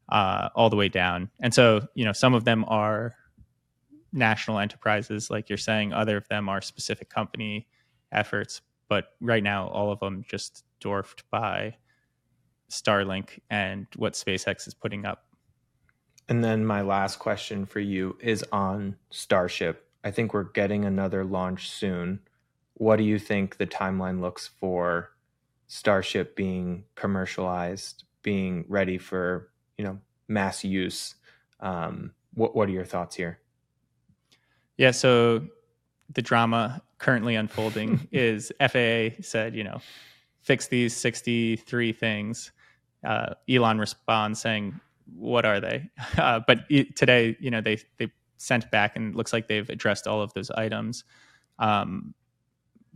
uh, 0.10 0.50
all 0.56 0.70
the 0.70 0.76
way 0.76 0.90
down. 0.90 1.30
And 1.40 1.54
so, 1.54 1.88
you 1.94 2.06
know, 2.06 2.14
some 2.14 2.34
of 2.34 2.44
them 2.44 2.66
are 2.68 3.16
national 4.14 4.60
enterprises, 4.60 5.30
like 5.30 5.50
you're 5.50 5.58
saying, 5.58 5.94
other 5.94 6.18
of 6.18 6.28
them 6.28 6.50
are 6.50 6.62
specific 6.62 7.10
company 7.10 7.68
efforts. 8.12 8.62
But 8.90 9.14
right 9.22 9.44
now, 9.44 9.68
all 9.68 9.92
of 9.92 10.00
them 10.00 10.26
just 10.28 10.66
dwarfed 10.80 11.24
by 11.30 11.76
Starlink 12.70 13.40
and 13.50 13.88
what 13.96 14.14
SpaceX 14.14 14.68
is 14.68 14.74
putting 14.74 15.06
up. 15.06 15.26
And 16.28 16.44
then 16.44 16.66
my 16.66 16.82
last 16.82 17.20
question 17.20 17.66
for 17.66 17.80
you 17.80 18.18
is 18.22 18.44
on 18.52 18.96
Starship. 19.10 19.88
I 20.04 20.12
think 20.12 20.34
we're 20.34 20.44
getting 20.44 20.86
another 20.86 21.24
launch 21.24 21.70
soon. 21.70 22.22
What 22.82 22.96
do 22.96 23.04
you 23.04 23.20
think 23.20 23.58
the 23.58 23.68
timeline 23.68 24.22
looks 24.22 24.48
for 24.60 25.12
Starship 25.68 26.36
being 26.36 26.86
commercialized, 26.96 28.06
being 28.24 28.66
ready 28.68 28.98
for 28.98 29.52
you 29.78 29.86
know 29.86 30.00
mass 30.28 30.64
use? 30.64 31.14
Um, 31.60 32.14
what 32.34 32.56
What 32.56 32.68
are 32.68 32.72
your 32.72 32.84
thoughts 32.84 33.16
here? 33.16 33.38
Yeah, 34.78 34.90
so 34.90 35.46
the 36.12 36.24
drama 36.24 36.82
currently 36.98 37.36
unfolding 37.36 38.08
is 38.12 38.52
FAA 38.60 39.22
said, 39.22 39.56
you 39.56 39.64
know, 39.64 39.80
fix 40.42 40.66
these 40.68 40.98
63 40.98 41.94
things. 41.94 42.52
Uh, 43.06 43.36
Elon 43.48 43.78
responds 43.78 44.42
saying, 44.42 44.80
"What 45.16 45.46
are 45.46 45.60
they?" 45.60 45.88
Uh, 46.18 46.40
but 46.48 46.68
today, 46.96 47.38
you 47.40 47.52
know, 47.52 47.62
they 47.62 47.78
they 47.98 48.12
sent 48.38 48.72
back 48.72 48.96
and 48.96 49.14
it 49.14 49.16
looks 49.16 49.34
like 49.34 49.48
they've 49.48 49.70
addressed 49.70 50.08
all 50.08 50.24
of 50.24 50.34
those 50.34 50.50
items. 50.50 51.04
Um, 51.60 52.16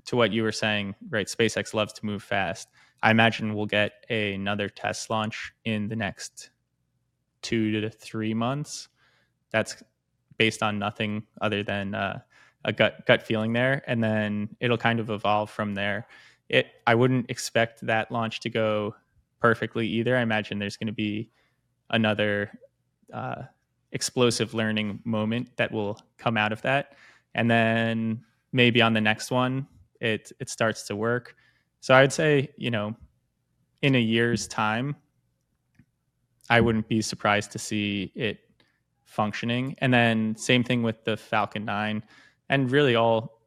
to 0.06 0.16
what 0.16 0.32
you 0.32 0.44
were 0.44 0.52
saying, 0.52 0.96
right? 1.10 1.28
SpaceX 1.28 1.74
loves 1.74 1.94
to 1.94 2.06
move 2.06 2.24
fast. 2.24 2.70
I 3.02 3.12
imagine 3.12 3.56
we'll 3.56 3.66
get 3.66 4.06
a, 4.10 4.34
another 4.34 4.70
test 4.70 5.10
launch 5.10 5.54
in 5.66 5.88
the 5.88 5.96
next 5.96 6.50
two 7.42 7.82
to 7.82 7.90
three 7.90 8.34
months. 8.34 8.88
That's 9.52 9.84
based 10.38 10.64
on 10.64 10.80
nothing 10.80 11.24
other 11.42 11.64
than 11.64 11.96
uh, 11.96 12.20
a 12.64 12.74
gut 12.74 13.06
gut 13.06 13.24
feeling 13.24 13.54
there, 13.54 13.84
and 13.88 14.04
then 14.04 14.50
it'll 14.60 14.78
kind 14.78 15.00
of 15.00 15.10
evolve 15.10 15.50
from 15.50 15.76
there. 15.76 16.08
It 16.50 16.68
I 16.88 16.96
wouldn't 16.96 17.30
expect 17.30 17.86
that 17.86 18.12
launch 18.12 18.40
to 18.42 18.50
go 18.50 18.96
perfectly 19.40 19.88
either. 19.88 20.18
I 20.18 20.22
imagine 20.22 20.60
there's 20.60 20.78
going 20.78 20.88
to 20.88 20.94
be 20.94 21.30
another 21.90 22.52
uh, 23.14 23.44
explosive 23.92 24.54
learning 24.54 25.00
moment 25.06 25.56
that 25.58 25.72
will 25.72 26.00
come 26.18 26.38
out 26.38 26.52
of 26.52 26.62
that 26.64 26.96
and 27.34 27.50
then 27.50 28.24
maybe 28.52 28.82
on 28.82 28.94
the 28.94 29.02
next 29.02 29.32
one 29.32 29.68
it 30.06 30.32
it 30.40 30.50
starts 30.50 30.84
to 30.88 30.96
work. 30.96 31.36
So 31.82 31.94
i 31.94 32.02
would 32.02 32.14
say 32.14 32.50
you 32.58 32.72
know 32.72 32.96
in 33.82 33.96
a 33.96 34.00
year's 34.00 34.48
time 34.48 34.96
i 36.50 36.60
wouldn't 36.62 36.88
be 36.88 37.02
surprised 37.02 37.52
to 37.52 37.60
see 37.60 38.12
it 38.16 38.40
functioning. 39.04 39.76
And 39.80 39.94
then 39.94 40.36
same 40.36 40.64
thing 40.64 40.84
with 40.84 41.04
the 41.06 41.16
falcon 41.16 41.66
9 41.66 42.04
and 42.50 42.72
really 42.72 42.96
all 42.96 43.42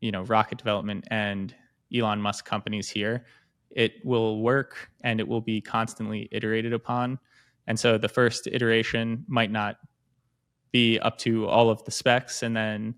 you 0.00 0.10
know 0.10 0.22
rocket 0.22 0.58
development 0.58 1.04
and 1.10 1.54
elon 1.94 2.20
musk 2.20 2.44
companies 2.44 2.88
here. 2.88 3.26
It 3.70 4.04
will 4.04 4.42
work 4.42 4.90
and 5.02 5.20
it 5.20 5.26
will 5.28 5.40
be 5.40 5.60
constantly 5.60 6.28
iterated 6.32 6.72
upon. 6.72 7.18
And 7.66 7.78
so 7.78 7.96
the 7.96 8.08
first 8.08 8.46
iteration 8.46 9.24
might 9.28 9.50
not 9.50 9.76
be 10.72 10.98
up 10.98 11.18
to 11.18 11.46
all 11.46 11.70
of 11.70 11.84
the 11.84 11.90
specs. 11.90 12.42
And 12.42 12.56
then 12.56 12.94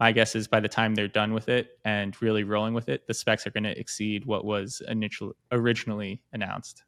my 0.00 0.12
guess 0.12 0.34
is 0.34 0.46
by 0.46 0.60
the 0.60 0.68
time 0.68 0.94
they're 0.94 1.08
done 1.08 1.32
with 1.32 1.48
it 1.48 1.78
and 1.84 2.20
really 2.20 2.44
rolling 2.44 2.74
with 2.74 2.88
it 2.88 3.06
the 3.06 3.14
specs 3.14 3.46
are 3.46 3.50
going 3.50 3.64
to 3.64 3.78
exceed 3.78 4.24
what 4.24 4.44
was 4.44 4.82
initially 4.88 5.32
originally 5.52 6.22
announced. 6.32 6.84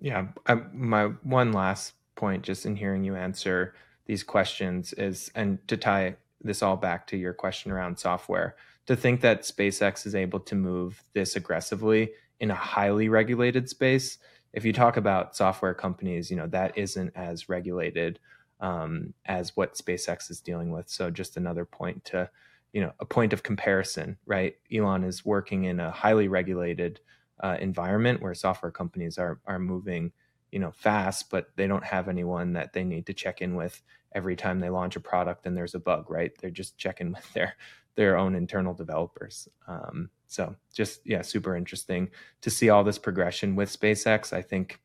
Yeah 0.00 0.28
I, 0.46 0.54
my 0.72 1.06
one 1.22 1.52
last 1.52 1.94
point 2.16 2.42
just 2.42 2.66
in 2.66 2.76
hearing 2.76 3.04
you 3.04 3.16
answer 3.16 3.74
these 4.06 4.22
questions 4.22 4.92
is 4.94 5.30
and 5.34 5.66
to 5.68 5.76
tie 5.76 6.16
this 6.42 6.62
all 6.62 6.76
back 6.76 7.06
to 7.08 7.16
your 7.16 7.32
question 7.32 7.70
around 7.70 7.98
software 7.98 8.56
to 8.86 8.96
think 8.96 9.20
that 9.20 9.42
SpaceX 9.42 10.06
is 10.06 10.14
able 10.14 10.40
to 10.40 10.54
move 10.54 11.02
this 11.12 11.36
aggressively 11.36 12.10
in 12.40 12.50
a 12.50 12.54
highly 12.54 13.08
regulated 13.08 13.68
space 13.68 14.18
if 14.52 14.64
you 14.64 14.72
talk 14.72 14.96
about 14.96 15.36
software 15.36 15.74
companies 15.74 16.30
you 16.30 16.36
know 16.36 16.46
that 16.46 16.76
isn't 16.76 17.12
as 17.14 17.48
regulated 17.48 18.18
um, 18.60 19.14
as 19.26 19.56
what 19.56 19.74
SpaceX 19.74 20.30
is 20.30 20.40
dealing 20.40 20.70
with. 20.70 20.88
So 20.88 21.10
just 21.10 21.36
another 21.36 21.64
point 21.64 22.04
to, 22.06 22.30
you 22.72 22.80
know, 22.80 22.92
a 23.00 23.04
point 23.04 23.32
of 23.32 23.42
comparison, 23.42 24.18
right? 24.26 24.56
Elon 24.72 25.04
is 25.04 25.24
working 25.24 25.64
in 25.64 25.80
a 25.80 25.90
highly 25.90 26.28
regulated 26.28 27.00
uh, 27.40 27.56
environment 27.60 28.20
where 28.20 28.34
software 28.34 28.72
companies 28.72 29.16
are 29.18 29.40
are 29.46 29.58
moving, 29.58 30.12
you 30.50 30.58
know, 30.58 30.72
fast, 30.72 31.30
but 31.30 31.50
they 31.56 31.66
don't 31.66 31.84
have 31.84 32.08
anyone 32.08 32.52
that 32.54 32.72
they 32.72 32.84
need 32.84 33.06
to 33.06 33.14
check 33.14 33.40
in 33.40 33.54
with 33.54 33.80
every 34.12 34.36
time 34.36 34.58
they 34.58 34.70
launch 34.70 34.96
a 34.96 35.00
product 35.00 35.46
and 35.46 35.56
there's 35.56 35.74
a 35.74 35.80
bug, 35.80 36.10
right? 36.10 36.32
They're 36.40 36.50
just 36.50 36.76
checking 36.76 37.12
with 37.12 37.32
their 37.32 37.54
their 37.94 38.16
own 38.16 38.36
internal 38.36 38.74
developers. 38.74 39.48
Um, 39.66 40.10
so 40.28 40.54
just 40.72 41.00
yeah, 41.04 41.22
super 41.22 41.56
interesting 41.56 42.10
to 42.42 42.50
see 42.50 42.70
all 42.70 42.84
this 42.84 42.98
progression 42.98 43.56
with 43.56 43.76
SpaceX. 43.76 44.32
I 44.32 44.42
think 44.42 44.80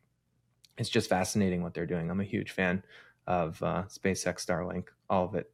it's 0.77 0.89
just 0.89 1.09
fascinating 1.09 1.61
what 1.61 1.73
they're 1.73 1.85
doing. 1.85 2.09
I'm 2.09 2.21
a 2.21 2.25
huge 2.25 2.51
fan 2.51 2.83
of 3.27 3.61
uh, 3.63 3.83
SpaceX 3.87 4.45
Starlink, 4.45 4.85
all 5.09 5.25
of 5.25 5.35
it. 5.35 5.49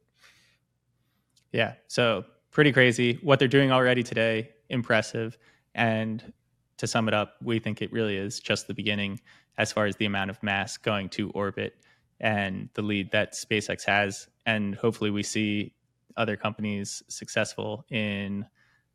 Yeah, 1.52 1.74
so 1.88 2.24
pretty 2.50 2.72
crazy. 2.72 3.18
What 3.22 3.38
they're 3.38 3.48
doing 3.48 3.72
already 3.72 4.02
today, 4.02 4.50
impressive. 4.68 5.36
And 5.74 6.32
to 6.78 6.86
sum 6.86 7.08
it 7.08 7.14
up, 7.14 7.34
we 7.42 7.58
think 7.58 7.82
it 7.82 7.92
really 7.92 8.16
is 8.16 8.40
just 8.40 8.66
the 8.66 8.74
beginning 8.74 9.20
as 9.58 9.72
far 9.72 9.86
as 9.86 9.96
the 9.96 10.06
amount 10.06 10.30
of 10.30 10.42
mass 10.42 10.76
going 10.76 11.08
to 11.10 11.30
orbit 11.30 11.74
and 12.20 12.68
the 12.74 12.82
lead 12.82 13.10
that 13.12 13.34
SpaceX 13.34 13.84
has. 13.84 14.28
And 14.46 14.74
hopefully, 14.74 15.10
we 15.10 15.22
see 15.22 15.74
other 16.16 16.36
companies 16.36 17.02
successful 17.08 17.84
in 17.90 18.46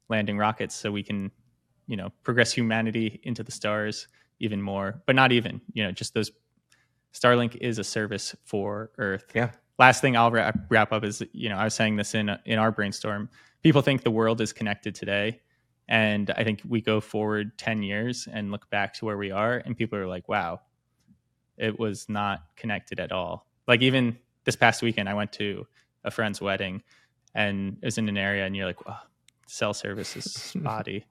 landing 0.09 0.37
rockets 0.37 0.75
so 0.75 0.91
we 0.91 1.03
can, 1.03 1.31
you 1.87 1.97
know, 1.97 2.11
progress 2.23 2.51
humanity 2.51 3.19
into 3.23 3.43
the 3.43 3.51
stars 3.51 4.07
even 4.39 4.61
more, 4.61 5.01
but 5.05 5.15
not 5.15 5.31
even, 5.31 5.61
you 5.73 5.83
know, 5.83 5.91
just 5.91 6.13
those 6.13 6.31
Starlink 7.15 7.55
is 7.61 7.79
a 7.79 7.83
service 7.83 8.35
for 8.43 8.91
Earth. 8.97 9.25
Yeah. 9.33 9.51
Last 9.79 10.01
thing 10.01 10.17
I'll 10.17 10.31
wrap, 10.31 10.57
wrap 10.69 10.91
up 10.91 11.03
is, 11.03 11.23
you 11.31 11.49
know, 11.49 11.55
I 11.55 11.63
was 11.63 11.73
saying 11.73 11.95
this 11.95 12.13
in 12.13 12.29
in 12.45 12.59
our 12.59 12.71
brainstorm. 12.71 13.29
People 13.63 13.81
think 13.81 14.03
the 14.03 14.11
world 14.11 14.41
is 14.41 14.51
connected 14.53 14.95
today, 14.95 15.41
and 15.87 16.29
I 16.31 16.43
think 16.43 16.61
we 16.67 16.81
go 16.81 16.99
forward 16.99 17.57
ten 17.57 17.83
years 17.83 18.27
and 18.31 18.51
look 18.51 18.69
back 18.69 18.93
to 18.95 19.05
where 19.05 19.17
we 19.17 19.31
are, 19.31 19.57
and 19.65 19.75
people 19.75 19.97
are 19.97 20.07
like, 20.07 20.27
"Wow, 20.29 20.61
it 21.57 21.79
was 21.79 22.07
not 22.09 22.43
connected 22.55 22.99
at 22.99 23.11
all." 23.11 23.47
Like 23.67 23.81
even 23.81 24.17
this 24.43 24.55
past 24.55 24.81
weekend, 24.81 25.09
I 25.09 25.13
went 25.13 25.31
to 25.33 25.67
a 26.03 26.11
friend's 26.11 26.41
wedding, 26.41 26.83
and 27.33 27.77
it 27.81 27.85
was 27.85 27.97
in 27.97 28.07
an 28.07 28.17
area, 28.17 28.45
and 28.45 28.55
you're 28.55 28.67
like, 28.67 28.85
"Wow, 28.85 28.99
cell 29.47 29.73
service 29.73 30.15
is 30.15 30.31
spotty," 30.33 31.05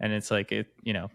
and 0.00 0.12
it's 0.12 0.30
like 0.30 0.50
it, 0.50 0.68
you 0.82 0.92
know, 0.92 1.08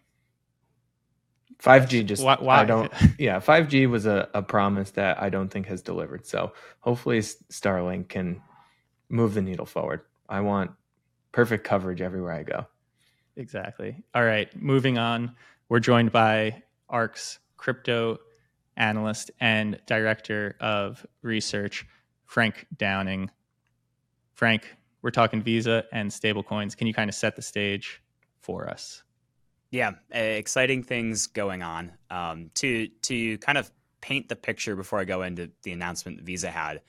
5G 1.61 2.05
just 2.05 2.23
why, 2.23 2.37
why? 2.39 2.61
I 2.61 2.65
don't 2.65 2.91
yeah 3.19 3.39
5G 3.39 3.89
was 3.89 4.05
a, 4.05 4.29
a 4.33 4.41
promise 4.41 4.91
that 4.91 5.21
I 5.21 5.29
don't 5.29 5.49
think 5.49 5.67
has 5.67 5.81
delivered. 5.81 6.25
So 6.25 6.53
hopefully 6.79 7.19
Starlink 7.19 8.09
can 8.09 8.41
move 9.09 9.33
the 9.33 9.41
needle 9.41 9.65
forward. 9.65 10.01
I 10.27 10.41
want 10.41 10.71
perfect 11.31 11.63
coverage 11.63 12.01
everywhere 12.01 12.33
I 12.33 12.43
go. 12.43 12.65
Exactly. 13.35 14.03
All 14.15 14.23
right 14.23 14.49
moving 14.59 14.97
on. 14.97 15.35
We're 15.69 15.79
joined 15.79 16.11
by 16.11 16.63
ARK's 16.89 17.39
crypto 17.57 18.17
analyst 18.75 19.31
and 19.39 19.79
director 19.85 20.55
of 20.59 21.05
research 21.21 21.85
Frank 22.25 22.65
Downing. 22.77 23.29
Frank 24.33 24.75
we're 25.03 25.11
talking 25.11 25.41
Visa 25.41 25.83
and 25.91 26.11
stablecoins. 26.11 26.77
Can 26.77 26.85
you 26.85 26.93
kind 26.93 27.09
of 27.09 27.15
set 27.15 27.35
the 27.35 27.41
stage 27.41 28.01
for 28.41 28.69
us 28.69 29.03
yeah, 29.71 29.91
exciting 30.11 30.83
things 30.83 31.27
going 31.27 31.63
on. 31.63 31.93
Um, 32.09 32.51
to 32.55 32.87
to 33.03 33.37
kind 33.39 33.57
of 33.57 33.71
paint 34.01 34.27
the 34.29 34.35
picture 34.35 34.75
before 34.75 34.99
I 34.99 35.05
go 35.05 35.21
into 35.23 35.51
the 35.63 35.71
announcement 35.71 36.17
that 36.17 36.25
Visa 36.25 36.51
had, 36.51 36.81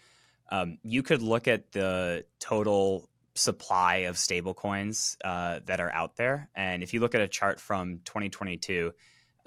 um, 0.51 0.79
you 0.83 1.03
could 1.03 1.23
look 1.23 1.47
at 1.47 1.73
the 1.73 2.25
total 2.41 3.09
supply 3.35 3.97
of 4.09 4.17
stablecoins 4.17 5.17
uh, 5.25 5.61
that 5.67 5.81
are 5.81 5.93
out 5.93 6.17
there, 6.17 6.49
and 6.55 6.83
if 6.83 6.93
you 6.93 7.01
look 7.01 7.15
at 7.15 7.21
a 7.21 7.29
chart 7.29 7.61
from 7.61 8.01
2022, 8.05 8.93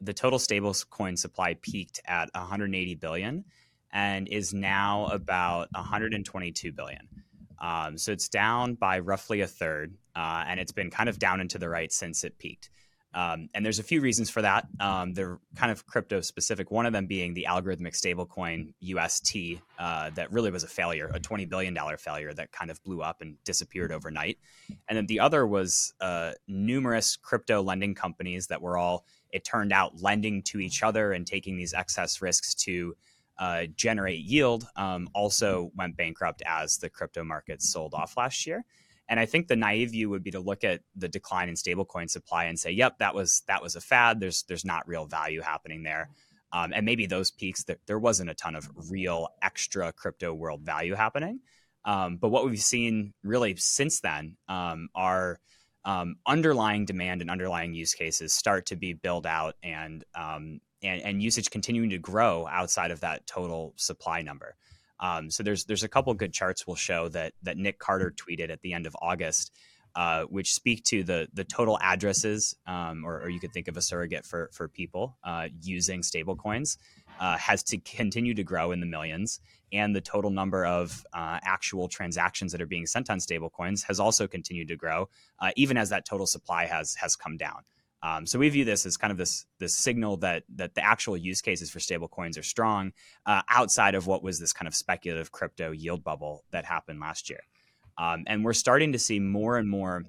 the 0.02 0.14
total 0.14 0.40
stablecoin 0.40 1.18
supply 1.18 1.56
peaked 1.62 2.00
at 2.06 2.30
180 2.34 2.96
billion 2.96 3.46
and 3.92 4.28
is 4.28 4.54
now 4.54 5.06
about 5.08 5.70
122 5.74 6.72
billion. 6.74 7.08
Um, 7.60 7.98
so 7.98 8.12
it's 8.12 8.28
down 8.28 8.76
by 8.76 9.00
roughly 9.00 9.42
a 9.42 9.48
third, 9.48 9.96
uh, 10.16 10.44
and 10.48 10.60
it's 10.60 10.74
been 10.74 10.90
kind 10.90 11.08
of 11.08 11.18
down 11.18 11.40
into 11.40 11.58
the 11.58 11.70
right 11.70 11.92
since 11.92 12.24
it 12.24 12.38
peaked. 12.38 12.70
Um, 13.16 13.50
and 13.54 13.66
there's 13.66 13.80
a 13.80 13.84
few 13.84 14.02
reasons 14.02 14.30
for 14.30 14.42
that. 14.42 14.68
Um, 14.82 15.14
they're 15.14 15.40
kind 15.56 15.72
of 15.72 15.88
crypto 15.88 16.20
specific. 16.20 16.70
One 16.70 16.86
of 16.86 16.92
them 16.92 17.08
being 17.08 17.34
the 17.34 17.48
algorithmic 17.50 17.96
stablecoin 17.96 18.74
UST 18.82 19.62
uh, 19.80 20.10
that 20.12 20.32
really 20.34 20.52
was 20.52 20.66
a 20.66 20.68
failure, 20.68 21.10
a 21.14 21.20
$20 21.20 21.50
billion 21.50 21.76
failure 21.98 22.34
that 22.34 22.52
kind 22.52 22.70
of 22.70 22.84
blew 22.84 23.02
up 23.02 23.22
and 23.22 23.42
disappeared 23.46 23.94
overnight. 23.94 24.38
And 24.90 24.98
then 24.98 25.06
the 25.06 25.22
other 25.22 25.48
was 25.48 25.94
uh, 26.02 26.34
numerous 26.50 27.16
crypto 27.16 27.64
lending 27.64 27.96
companies 27.96 28.48
that 28.48 28.62
were 28.62 28.78
all, 28.78 29.06
it 29.32 29.46
turned 29.46 29.72
out, 29.72 30.02
lending 30.02 30.44
to 30.44 30.60
each 30.60 30.84
other 30.84 31.14
and 31.14 31.26
taking 31.26 31.56
these 31.56 31.74
excess 31.74 32.22
risks 32.22 32.54
to 32.56 32.96
uh, 33.38 33.64
generate 33.76 34.24
yield, 34.24 34.68
um, 34.76 35.10
also 35.14 35.72
went 35.76 35.96
bankrupt 35.96 36.42
as 36.46 36.78
the 36.78 36.90
crypto 36.90 37.24
markets 37.24 37.70
sold 37.70 37.94
off 37.94 38.18
last 38.18 38.46
year. 38.46 38.66
And 39.08 39.20
I 39.20 39.26
think 39.26 39.48
the 39.48 39.56
naive 39.56 39.92
view 39.92 40.10
would 40.10 40.24
be 40.24 40.32
to 40.32 40.40
look 40.40 40.64
at 40.64 40.82
the 40.96 41.08
decline 41.08 41.50
in 41.50 41.56
stablecoin 41.56 42.10
supply 42.10 42.46
and 42.46 42.60
say, 42.60 42.72
"Yep, 42.72 43.00
that 43.00 43.14
was 43.14 43.44
that 43.48 43.62
was 43.62 43.76
a 43.76 43.82
fad. 43.82 44.20
There's 44.20 44.44
there's 44.44 44.66
not 44.66 44.88
real 44.88 45.06
value 45.06 45.42
happening 45.42 45.84
there." 45.84 46.10
Um, 46.52 46.72
and 46.74 46.86
maybe 46.86 47.06
those 47.06 47.32
peaks 47.32 47.64
that 47.66 47.80
there 47.86 48.00
wasn't 48.00 48.30
a 48.30 48.34
ton 48.34 48.56
of 48.56 48.70
real 48.90 49.28
extra 49.42 49.92
crypto 49.92 50.34
world 50.34 50.62
value 50.62 50.96
happening. 50.96 51.42
Um, 51.84 52.18
but 52.18 52.30
what 52.30 52.46
we've 52.46 52.60
seen 52.60 53.14
really 53.24 53.56
since 53.58 54.00
then 54.00 54.38
um, 54.48 54.90
are 54.96 55.40
um, 55.86 56.16
underlying 56.26 56.86
demand 56.86 57.22
and 57.22 57.30
underlying 57.30 57.74
use 57.74 57.94
cases 57.94 58.34
start 58.34 58.66
to 58.68 58.76
be 58.76 58.94
built 58.94 59.26
out 59.26 59.56
and, 59.62 60.04
um, 60.16 60.60
and 60.82 61.02
and 61.02 61.22
usage 61.22 61.50
continuing 61.50 61.92
to 61.92 62.00
grow 62.00 62.48
outside 62.48 62.92
of 62.92 63.02
that 63.02 63.28
total 63.28 63.74
supply 63.76 64.22
number. 64.22 64.56
Um, 65.00 65.30
so 65.30 65.44
there's 65.44 65.66
there's 65.66 65.84
a 65.84 65.90
couple 65.90 66.14
good 66.14 66.34
charts 66.34 66.66
we'll 66.66 66.76
show 66.76 67.10
that 67.10 67.34
that 67.44 67.58
Nick 67.58 67.80
Carter 67.80 68.12
tweeted 68.16 68.50
at 68.50 68.62
the 68.62 68.74
end 68.74 68.86
of 68.86 68.96
August, 69.02 69.52
uh, 69.96 70.24
which 70.24 70.54
speak 70.54 70.84
to 70.86 71.04
the 71.04 71.28
the 71.34 71.44
total 71.44 71.78
addresses, 71.82 72.56
um, 72.68 73.04
or, 73.06 73.22
or, 73.22 73.30
you 73.30 73.40
could 73.40 73.54
think 73.54 73.68
of 73.68 73.78
a 73.78 73.82
surrogate 73.82 74.26
for 74.26 74.50
for 74.54 74.68
people 74.68 75.18
uh, 75.24 75.48
using 75.62 76.02
stablecoins, 76.02 76.78
uh, 77.20 77.38
has 77.38 77.64
to 77.64 77.78
continue 77.78 78.34
to 78.34 78.44
grow 78.44 78.72
in 78.72 78.80
the 78.80 78.86
millions, 78.86 79.40
and 79.72 79.96
the 79.96 80.02
total 80.02 80.32
number 80.32 80.66
of 80.66 81.06
uh, 81.14 81.40
actual 81.44 81.88
transactions 81.88 82.52
that 82.52 82.62
are 82.62 82.66
being 82.66 82.86
sent 82.86 83.10
on 83.10 83.20
stablecoins 83.20 83.86
has 83.86 84.00
also 84.00 84.28
continued 84.28 84.68
to 84.68 84.76
grow, 84.76 85.10
uh, 85.40 85.52
even 85.56 85.78
as 85.78 85.90
that 85.90 86.06
total 86.06 86.26
supply 86.26 86.66
has 86.66 86.96
has 86.96 87.16
come 87.16 87.38
down. 87.38 87.64
Um, 88.06 88.28
so 88.28 88.38
we 88.38 88.50
view 88.50 88.66
this 88.66 88.86
as 88.86 88.98
kind 88.98 89.10
of 89.10 89.18
this 89.18 89.48
this 89.58 89.76
signal 89.76 90.18
that 90.18 90.44
that 90.56 90.76
the 90.76 90.86
actual 90.86 91.18
use 91.18 91.42
cases 91.42 91.72
for 91.72 91.80
stablecoins 91.80 92.38
are 92.38 92.44
strong 92.44 92.94
uh, 93.26 93.42
outside 93.50 93.96
of 93.96 94.06
what 94.06 94.22
was 94.22 94.40
this 94.40 94.54
kind 94.54 94.68
of 94.68 94.76
speculative 94.76 95.32
crypto 95.32 95.72
yield 95.72 96.04
bubble 96.04 96.44
that 96.52 96.66
happened 96.66 97.00
last 97.00 97.32
year. 97.32 97.40
Um, 97.98 98.24
and 98.28 98.46
we're 98.46 98.54
starting 98.54 98.92
to 98.92 99.00
see 99.00 99.20
more 99.20 99.58
and 99.58 99.68
more 99.68 100.04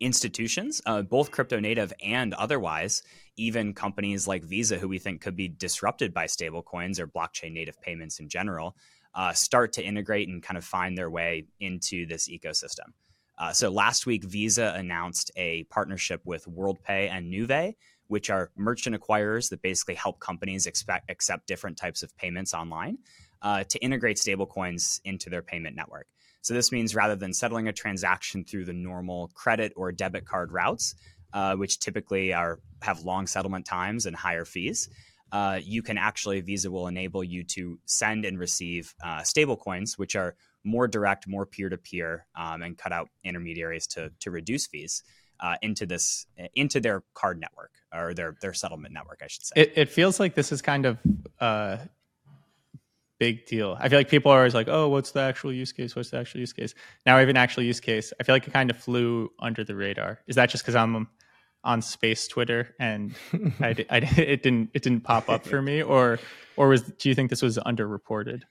institutions, 0.00 0.80
uh, 0.86 1.02
both 1.02 1.30
crypto 1.30 1.60
native 1.60 1.92
and 2.02 2.32
otherwise, 2.32 3.02
even 3.36 3.74
companies 3.74 4.26
like 4.26 4.42
Visa, 4.42 4.78
who 4.78 4.88
we 4.88 4.98
think 4.98 5.20
could 5.20 5.36
be 5.36 5.48
disrupted 5.48 6.14
by 6.14 6.24
stablecoins 6.24 6.98
or 6.98 7.06
blockchain 7.06 7.52
native 7.52 7.78
payments 7.82 8.18
in 8.18 8.30
general, 8.30 8.76
uh, 9.14 9.34
start 9.34 9.74
to 9.74 9.84
integrate 9.84 10.28
and 10.28 10.42
kind 10.42 10.56
of 10.56 10.64
find 10.64 10.96
their 10.96 11.10
way 11.10 11.44
into 11.58 12.06
this 12.06 12.30
ecosystem. 12.30 12.94
Uh, 13.40 13.52
so 13.52 13.70
last 13.70 14.04
week, 14.04 14.22
Visa 14.24 14.74
announced 14.76 15.30
a 15.34 15.64
partnership 15.70 16.20
with 16.26 16.44
WorldPay 16.44 17.10
and 17.10 17.32
Nuvei, 17.32 17.74
which 18.08 18.28
are 18.28 18.50
merchant 18.54 18.94
acquirers 18.94 19.48
that 19.48 19.62
basically 19.62 19.94
help 19.94 20.20
companies 20.20 20.66
expect, 20.66 21.10
accept 21.10 21.46
different 21.46 21.78
types 21.78 22.02
of 22.02 22.14
payments 22.18 22.52
online 22.52 22.98
uh, 23.40 23.64
to 23.64 23.78
integrate 23.78 24.18
stablecoins 24.18 25.00
into 25.04 25.30
their 25.30 25.40
payment 25.40 25.74
network. 25.74 26.06
So 26.42 26.52
this 26.52 26.70
means 26.70 26.94
rather 26.94 27.16
than 27.16 27.32
settling 27.32 27.66
a 27.66 27.72
transaction 27.72 28.44
through 28.44 28.66
the 28.66 28.74
normal 28.74 29.28
credit 29.28 29.72
or 29.74 29.90
debit 29.90 30.26
card 30.26 30.52
routes, 30.52 30.94
uh, 31.32 31.56
which 31.56 31.78
typically 31.78 32.34
are 32.34 32.58
have 32.82 33.04
long 33.04 33.26
settlement 33.26 33.64
times 33.64 34.04
and 34.04 34.14
higher 34.14 34.44
fees, 34.44 34.90
uh, 35.32 35.60
you 35.62 35.82
can 35.82 35.96
actually 35.96 36.40
Visa 36.40 36.70
will 36.70 36.88
enable 36.88 37.24
you 37.24 37.44
to 37.44 37.78
send 37.86 38.24
and 38.26 38.38
receive 38.38 38.94
uh, 39.02 39.20
stablecoins, 39.20 39.96
which 39.96 40.16
are 40.16 40.34
more 40.64 40.88
direct, 40.88 41.26
more 41.26 41.46
peer 41.46 41.68
to 41.68 41.78
peer, 41.78 42.26
and 42.36 42.76
cut 42.76 42.92
out 42.92 43.08
intermediaries 43.24 43.86
to 43.88 44.10
to 44.20 44.30
reduce 44.30 44.66
fees. 44.66 45.02
Uh, 45.42 45.54
into 45.62 45.86
this 45.86 46.26
into 46.54 46.80
their 46.80 47.02
card 47.14 47.40
network 47.40 47.70
or 47.94 48.12
their 48.12 48.36
their 48.42 48.52
settlement 48.52 48.92
network, 48.92 49.22
I 49.24 49.26
should 49.26 49.42
say. 49.42 49.54
It, 49.56 49.72
it 49.74 49.88
feels 49.88 50.20
like 50.20 50.34
this 50.34 50.52
is 50.52 50.60
kind 50.60 50.84
of 50.84 50.98
a 51.40 51.44
uh, 51.44 51.78
big 53.20 53.46
deal. 53.46 53.76
I 53.78 53.88
feel 53.88 53.98
like 53.98 54.08
people 54.08 54.32
are 54.32 54.38
always 54.38 54.54
like, 54.54 54.66
"Oh, 54.68 54.88
what's 54.88 55.12
the 55.12 55.20
actual 55.20 55.52
use 55.52 55.70
case? 55.70 55.94
What's 55.94 56.10
the 56.10 56.18
actual 56.18 56.40
use 56.40 56.52
case?" 56.52 56.74
Now 57.06 57.16
I 57.16 57.20
have 57.20 57.28
an 57.28 57.36
actual 57.36 57.62
use 57.62 57.78
case. 57.78 58.12
I 58.18 58.24
feel 58.24 58.34
like 58.34 58.48
it 58.48 58.52
kind 58.52 58.70
of 58.70 58.76
flew 58.76 59.30
under 59.38 59.62
the 59.62 59.76
radar. 59.76 60.20
Is 60.26 60.36
that 60.36 60.50
just 60.50 60.64
because 60.64 60.74
I'm 60.74 61.08
on 61.62 61.82
space 61.82 62.26
Twitter 62.26 62.74
and 62.80 63.14
I, 63.60 63.76
I, 63.90 63.98
it 63.98 64.42
didn't 64.42 64.70
it 64.74 64.82
didn't 64.82 65.02
pop 65.02 65.28
up 65.28 65.46
for 65.46 65.62
me, 65.62 65.82
or 65.82 66.18
or 66.56 66.68
was 66.68 66.82
do 66.82 67.08
you 67.08 67.14
think 67.14 67.30
this 67.30 67.42
was 67.42 67.58
underreported? 67.58 68.42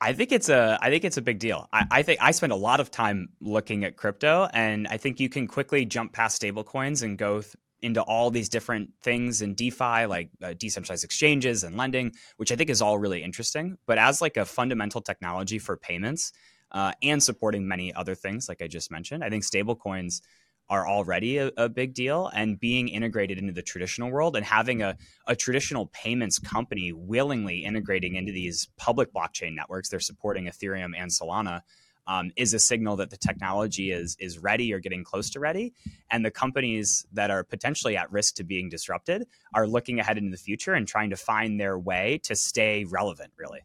I 0.00 0.12
think 0.12 0.32
it's 0.32 0.48
a 0.48 0.78
I 0.82 0.90
think 0.90 1.04
it's 1.04 1.16
a 1.16 1.22
big 1.22 1.38
deal. 1.38 1.68
I, 1.72 1.86
I, 1.90 2.02
think 2.02 2.20
I 2.20 2.32
spend 2.32 2.52
a 2.52 2.56
lot 2.56 2.80
of 2.80 2.90
time 2.90 3.28
looking 3.40 3.84
at 3.84 3.96
crypto, 3.96 4.48
and 4.52 4.86
I 4.88 4.96
think 4.96 5.20
you 5.20 5.28
can 5.28 5.46
quickly 5.46 5.84
jump 5.84 6.12
past 6.12 6.42
stablecoins 6.42 7.02
and 7.02 7.16
go 7.16 7.40
th- 7.40 7.54
into 7.80 8.02
all 8.02 8.30
these 8.30 8.48
different 8.48 8.90
things 9.02 9.42
in 9.42 9.54
DeFi, 9.54 10.06
like 10.06 10.30
uh, 10.42 10.54
decentralized 10.58 11.04
exchanges 11.04 11.64
and 11.64 11.76
lending, 11.76 12.12
which 12.38 12.50
I 12.50 12.56
think 12.56 12.70
is 12.70 12.80
all 12.80 12.98
really 12.98 13.22
interesting. 13.22 13.76
But 13.86 13.98
as 13.98 14.20
like 14.20 14.36
a 14.36 14.44
fundamental 14.44 15.00
technology 15.00 15.58
for 15.58 15.76
payments 15.76 16.32
uh, 16.72 16.92
and 17.02 17.22
supporting 17.22 17.68
many 17.68 17.92
other 17.94 18.14
things, 18.14 18.48
like 18.48 18.62
I 18.62 18.68
just 18.68 18.90
mentioned, 18.90 19.22
I 19.22 19.30
think 19.30 19.44
stablecoins 19.44 20.20
are 20.68 20.88
already 20.88 21.38
a, 21.38 21.50
a, 21.56 21.68
big 21.68 21.92
deal 21.92 22.30
and 22.34 22.58
being 22.58 22.88
integrated 22.88 23.38
into 23.38 23.52
the 23.52 23.62
traditional 23.62 24.10
world 24.10 24.36
and 24.36 24.46
having 24.46 24.82
a, 24.82 24.96
a 25.26 25.36
traditional 25.36 25.86
payments 25.86 26.38
company 26.38 26.92
willingly 26.92 27.64
integrating 27.64 28.14
into 28.14 28.32
these 28.32 28.68
public 28.76 29.12
blockchain 29.12 29.54
networks 29.54 29.88
they're 29.88 30.00
supporting 30.00 30.46
ethereum 30.46 30.92
and 30.96 31.10
solana 31.10 31.60
um, 32.06 32.30
is 32.36 32.54
a 32.54 32.58
signal 32.58 32.96
that 32.96 33.10
the 33.10 33.16
technology 33.16 33.90
is 33.90 34.16
is 34.20 34.38
ready 34.38 34.72
or 34.72 34.78
getting 34.78 35.04
close 35.04 35.30
to 35.30 35.40
ready. 35.40 35.72
And 36.10 36.24
the 36.24 36.30
companies 36.30 37.06
that 37.12 37.30
are 37.30 37.42
potentially 37.42 37.96
at 37.96 38.10
risk 38.12 38.36
to 38.36 38.44
being 38.44 38.68
disrupted 38.68 39.26
are 39.54 39.66
looking 39.66 40.00
ahead 40.00 40.18
into 40.18 40.30
the 40.30 40.36
future 40.36 40.74
and 40.74 40.86
trying 40.86 41.10
to 41.10 41.16
find 41.16 41.58
their 41.58 41.78
way 41.78 42.20
to 42.24 42.36
stay 42.36 42.84
relevant 42.84 43.32
really 43.38 43.60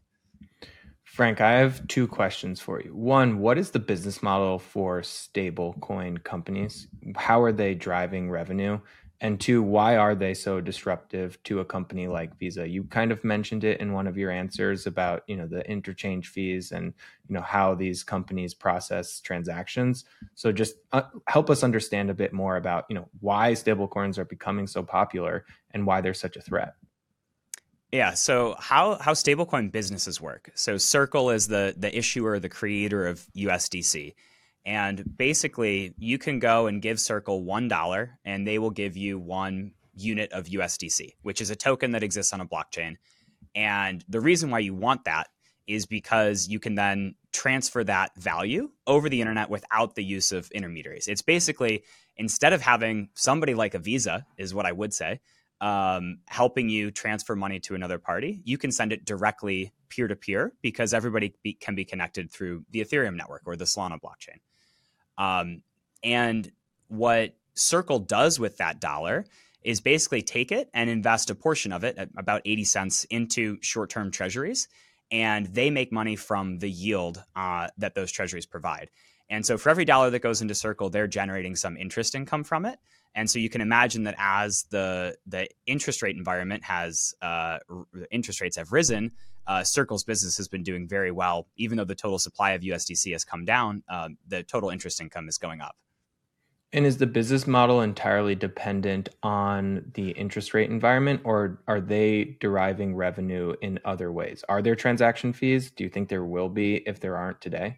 Frank, 1.10 1.40
I 1.40 1.54
have 1.54 1.86
two 1.88 2.06
questions 2.06 2.60
for 2.60 2.80
you. 2.80 2.94
One, 2.94 3.40
what 3.40 3.58
is 3.58 3.72
the 3.72 3.80
business 3.80 4.22
model 4.22 4.60
for 4.60 5.00
stablecoin 5.00 6.22
companies? 6.22 6.86
How 7.16 7.42
are 7.42 7.50
they 7.50 7.74
driving 7.74 8.30
revenue? 8.30 8.78
And 9.20 9.38
two, 9.40 9.60
why 9.60 9.96
are 9.96 10.14
they 10.14 10.34
so 10.34 10.60
disruptive 10.60 11.42
to 11.42 11.58
a 11.58 11.64
company 11.64 12.06
like 12.06 12.38
Visa? 12.38 12.66
You 12.66 12.84
kind 12.84 13.10
of 13.10 13.24
mentioned 13.24 13.64
it 13.64 13.80
in 13.80 13.92
one 13.92 14.06
of 14.06 14.16
your 14.16 14.30
answers 14.30 14.86
about, 14.86 15.24
you 15.26 15.36
know, 15.36 15.48
the 15.48 15.68
interchange 15.68 16.28
fees 16.28 16.70
and, 16.70 16.94
you 17.28 17.34
know, 17.34 17.42
how 17.42 17.74
these 17.74 18.04
companies 18.04 18.54
process 18.54 19.20
transactions. 19.20 20.04
So 20.36 20.52
just 20.52 20.76
uh, 20.92 21.02
help 21.26 21.50
us 21.50 21.64
understand 21.64 22.10
a 22.10 22.14
bit 22.14 22.32
more 22.32 22.56
about, 22.56 22.84
you 22.88 22.94
know, 22.94 23.08
why 23.18 23.52
stablecoins 23.52 24.16
are 24.16 24.24
becoming 24.24 24.68
so 24.68 24.84
popular 24.84 25.44
and 25.72 25.84
why 25.84 26.00
they're 26.00 26.14
such 26.14 26.36
a 26.36 26.40
threat. 26.40 26.74
Yeah. 27.92 28.14
So 28.14 28.54
how 28.58 28.96
how 28.96 29.14
stablecoin 29.14 29.72
businesses 29.72 30.20
work? 30.20 30.50
So 30.54 30.78
Circle 30.78 31.30
is 31.30 31.48
the 31.48 31.74
the 31.76 31.96
issuer, 31.96 32.38
the 32.38 32.48
creator 32.48 33.06
of 33.06 33.26
USDC, 33.36 34.14
and 34.64 35.04
basically 35.16 35.94
you 35.98 36.18
can 36.18 36.38
go 36.38 36.66
and 36.66 36.80
give 36.80 37.00
Circle 37.00 37.42
one 37.42 37.68
dollar, 37.68 38.18
and 38.24 38.46
they 38.46 38.58
will 38.58 38.70
give 38.70 38.96
you 38.96 39.18
one 39.18 39.72
unit 39.94 40.32
of 40.32 40.46
USDC, 40.46 41.14
which 41.22 41.40
is 41.40 41.50
a 41.50 41.56
token 41.56 41.92
that 41.92 42.02
exists 42.02 42.32
on 42.32 42.40
a 42.40 42.46
blockchain. 42.46 42.96
And 43.54 44.04
the 44.08 44.20
reason 44.20 44.50
why 44.50 44.60
you 44.60 44.74
want 44.74 45.04
that 45.04 45.28
is 45.66 45.86
because 45.86 46.48
you 46.48 46.60
can 46.60 46.74
then 46.76 47.14
transfer 47.32 47.84
that 47.84 48.12
value 48.16 48.70
over 48.86 49.08
the 49.08 49.20
internet 49.20 49.50
without 49.50 49.94
the 49.94 50.04
use 50.04 50.32
of 50.32 50.50
intermediaries. 50.52 51.08
It's 51.08 51.22
basically 51.22 51.82
instead 52.16 52.52
of 52.52 52.60
having 52.60 53.08
somebody 53.14 53.54
like 53.54 53.74
a 53.74 53.78
Visa, 53.78 54.26
is 54.36 54.54
what 54.54 54.66
I 54.66 54.72
would 54.72 54.92
say 54.92 55.20
um, 55.60 56.18
helping 56.26 56.68
you 56.68 56.90
transfer 56.90 57.36
money 57.36 57.60
to 57.60 57.74
another 57.74 57.98
party, 57.98 58.40
you 58.44 58.56
can 58.56 58.72
send 58.72 58.92
it 58.92 59.04
directly 59.04 59.72
peer 59.88 60.08
to 60.08 60.16
peer 60.16 60.52
because 60.62 60.94
everybody 60.94 61.34
be, 61.42 61.52
can 61.54 61.74
be 61.74 61.84
connected 61.84 62.30
through 62.30 62.64
the 62.70 62.80
Ethereum 62.80 63.16
network 63.16 63.42
or 63.44 63.56
the 63.56 63.64
Solana 63.64 63.98
blockchain. 64.00 64.38
Um, 65.18 65.62
and 66.02 66.50
what 66.88 67.34
Circle 67.54 68.00
does 68.00 68.38
with 68.38 68.56
that 68.56 68.80
dollar 68.80 69.26
is 69.62 69.80
basically 69.80 70.22
take 70.22 70.50
it 70.50 70.70
and 70.72 70.88
invest 70.88 71.28
a 71.28 71.34
portion 71.34 71.72
of 71.72 71.84
it, 71.84 71.98
at 71.98 72.08
about 72.16 72.40
80 72.44 72.64
cents, 72.64 73.04
into 73.04 73.58
short 73.60 73.90
term 73.90 74.10
treasuries. 74.10 74.68
And 75.10 75.46
they 75.46 75.70
make 75.70 75.92
money 75.92 76.16
from 76.16 76.58
the 76.60 76.70
yield 76.70 77.22
uh, 77.36 77.68
that 77.76 77.94
those 77.94 78.12
treasuries 78.12 78.46
provide. 78.46 78.88
And 79.28 79.44
so 79.44 79.58
for 79.58 79.68
every 79.68 79.84
dollar 79.84 80.08
that 80.10 80.20
goes 80.20 80.40
into 80.40 80.54
Circle, 80.54 80.90
they're 80.90 81.06
generating 81.06 81.54
some 81.56 81.76
interest 81.76 82.14
income 82.14 82.44
from 82.44 82.64
it. 82.64 82.78
And 83.14 83.28
so 83.28 83.38
you 83.38 83.50
can 83.50 83.60
imagine 83.60 84.04
that 84.04 84.14
as 84.18 84.64
the 84.70 85.16
the 85.26 85.48
interest 85.66 86.02
rate 86.02 86.16
environment 86.16 86.64
has 86.64 87.14
uh, 87.20 87.58
interest 88.10 88.40
rates 88.40 88.56
have 88.56 88.72
risen, 88.72 89.12
uh, 89.46 89.64
Circle's 89.64 90.04
business 90.04 90.36
has 90.36 90.48
been 90.48 90.62
doing 90.62 90.86
very 90.86 91.10
well. 91.10 91.48
Even 91.56 91.76
though 91.76 91.84
the 91.84 91.94
total 91.94 92.18
supply 92.18 92.52
of 92.52 92.62
USDC 92.62 93.12
has 93.12 93.24
come 93.24 93.44
down, 93.44 93.82
uh, 93.88 94.10
the 94.28 94.42
total 94.42 94.70
interest 94.70 95.00
income 95.00 95.28
is 95.28 95.38
going 95.38 95.60
up. 95.60 95.76
And 96.72 96.86
is 96.86 96.98
the 96.98 97.06
business 97.06 97.48
model 97.48 97.80
entirely 97.80 98.36
dependent 98.36 99.08
on 99.24 99.90
the 99.94 100.10
interest 100.10 100.54
rate 100.54 100.70
environment, 100.70 101.20
or 101.24 101.60
are 101.66 101.80
they 101.80 102.36
deriving 102.40 102.94
revenue 102.94 103.56
in 103.60 103.80
other 103.84 104.12
ways? 104.12 104.44
Are 104.48 104.62
there 104.62 104.76
transaction 104.76 105.32
fees? 105.32 105.72
Do 105.72 105.82
you 105.82 105.90
think 105.90 106.08
there 106.08 106.24
will 106.24 106.48
be 106.48 106.76
if 106.86 107.00
there 107.00 107.16
aren't 107.16 107.40
today? 107.40 107.76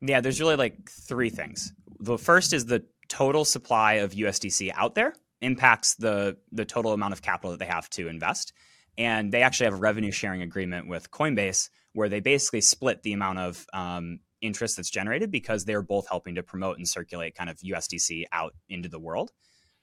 Yeah, 0.00 0.22
there's 0.22 0.40
really 0.40 0.56
like 0.56 0.88
three 0.88 1.28
things. 1.28 1.74
The 2.00 2.16
first 2.16 2.54
is 2.54 2.64
the 2.64 2.84
total 3.08 3.44
supply 3.44 3.94
of 3.94 4.12
USDC 4.12 4.72
out 4.74 4.94
there 4.94 5.14
impacts 5.40 5.94
the 5.94 6.36
the 6.52 6.64
total 6.64 6.92
amount 6.92 7.12
of 7.12 7.22
capital 7.22 7.50
that 7.50 7.58
they 7.58 7.66
have 7.66 7.88
to 7.90 8.08
invest. 8.08 8.52
And 8.98 9.30
they 9.30 9.42
actually 9.42 9.64
have 9.64 9.74
a 9.74 9.78
revenue 9.78 10.10
sharing 10.10 10.42
agreement 10.42 10.88
with 10.88 11.10
Coinbase 11.10 11.68
where 11.92 12.08
they 12.08 12.20
basically 12.20 12.62
split 12.62 13.02
the 13.02 13.12
amount 13.12 13.38
of 13.38 13.66
um, 13.72 14.20
interest 14.40 14.76
that's 14.76 14.90
generated 14.90 15.30
because 15.30 15.64
they're 15.64 15.82
both 15.82 16.08
helping 16.08 16.34
to 16.34 16.42
promote 16.42 16.78
and 16.78 16.88
circulate 16.88 17.34
kind 17.34 17.50
of 17.50 17.58
USDC 17.58 18.24
out 18.32 18.54
into 18.68 18.88
the 18.88 18.98
world. 18.98 19.32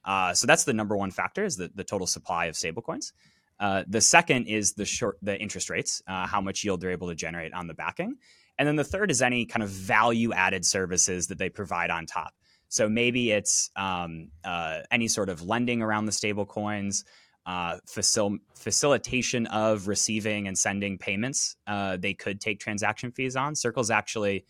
Uh, 0.05 0.33
so 0.33 0.47
that's 0.47 0.63
the 0.63 0.73
number 0.73 0.97
one 0.97 1.11
factor 1.11 1.45
is 1.45 1.57
the, 1.57 1.71
the 1.75 1.83
total 1.83 2.07
supply 2.07 2.45
of 2.45 2.55
stablecoins. 2.55 3.13
Uh, 3.59 3.83
the 3.87 4.01
second 4.01 4.47
is 4.47 4.73
the 4.73 4.85
short 4.85 5.17
the 5.21 5.39
interest 5.39 5.69
rates, 5.69 6.01
uh, 6.07 6.25
how 6.27 6.41
much 6.41 6.63
yield 6.63 6.81
they're 6.81 6.91
able 6.91 7.07
to 7.07 7.15
generate 7.15 7.53
on 7.53 7.67
the 7.67 7.73
backing, 7.73 8.15
and 8.57 8.67
then 8.67 8.75
the 8.75 8.83
third 8.83 9.09
is 9.09 9.21
any 9.21 9.45
kind 9.45 9.63
of 9.63 9.69
value 9.69 10.33
added 10.33 10.65
services 10.65 11.27
that 11.27 11.37
they 11.37 11.49
provide 11.49 11.89
on 11.89 12.05
top. 12.05 12.33
So 12.73 12.89
maybe 12.89 13.29
it's 13.29 13.69
um, 13.75 14.29
uh, 14.43 14.79
any 14.89 15.07
sort 15.07 15.29
of 15.29 15.43
lending 15.43 15.83
around 15.83 16.05
the 16.05 16.11
stablecoins, 16.11 17.03
uh, 17.45 17.77
facil- 17.87 18.39
facilitation 18.55 19.45
of 19.45 19.87
receiving 19.87 20.47
and 20.47 20.57
sending 20.57 20.97
payments. 20.97 21.55
Uh, 21.67 21.97
they 21.97 22.15
could 22.15 22.41
take 22.41 22.59
transaction 22.59 23.11
fees 23.11 23.35
on. 23.35 23.53
Circle's 23.53 23.91
actually 23.91 24.45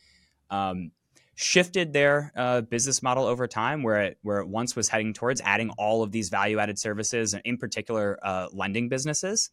um, 0.50 0.92
shifted 1.36 1.92
their 1.92 2.32
uh, 2.38 2.62
business 2.62 3.04
model 3.04 3.26
over 3.26 3.46
time, 3.46 3.84
where 3.84 4.04
it 4.04 4.18
where 4.22 4.40
it 4.40 4.48
once 4.48 4.74
was 4.74 4.88
heading 4.88 5.12
towards 5.12 5.42
adding 5.42 5.72
all 5.72 6.02
of 6.02 6.14
these 6.14 6.30
value 6.30 6.60
added 6.60 6.80
services, 6.80 7.34
and 7.34 7.42
in 7.44 7.58
particular 7.58 8.18
uh, 8.24 8.48
lending 8.54 8.88
businesses, 8.88 9.50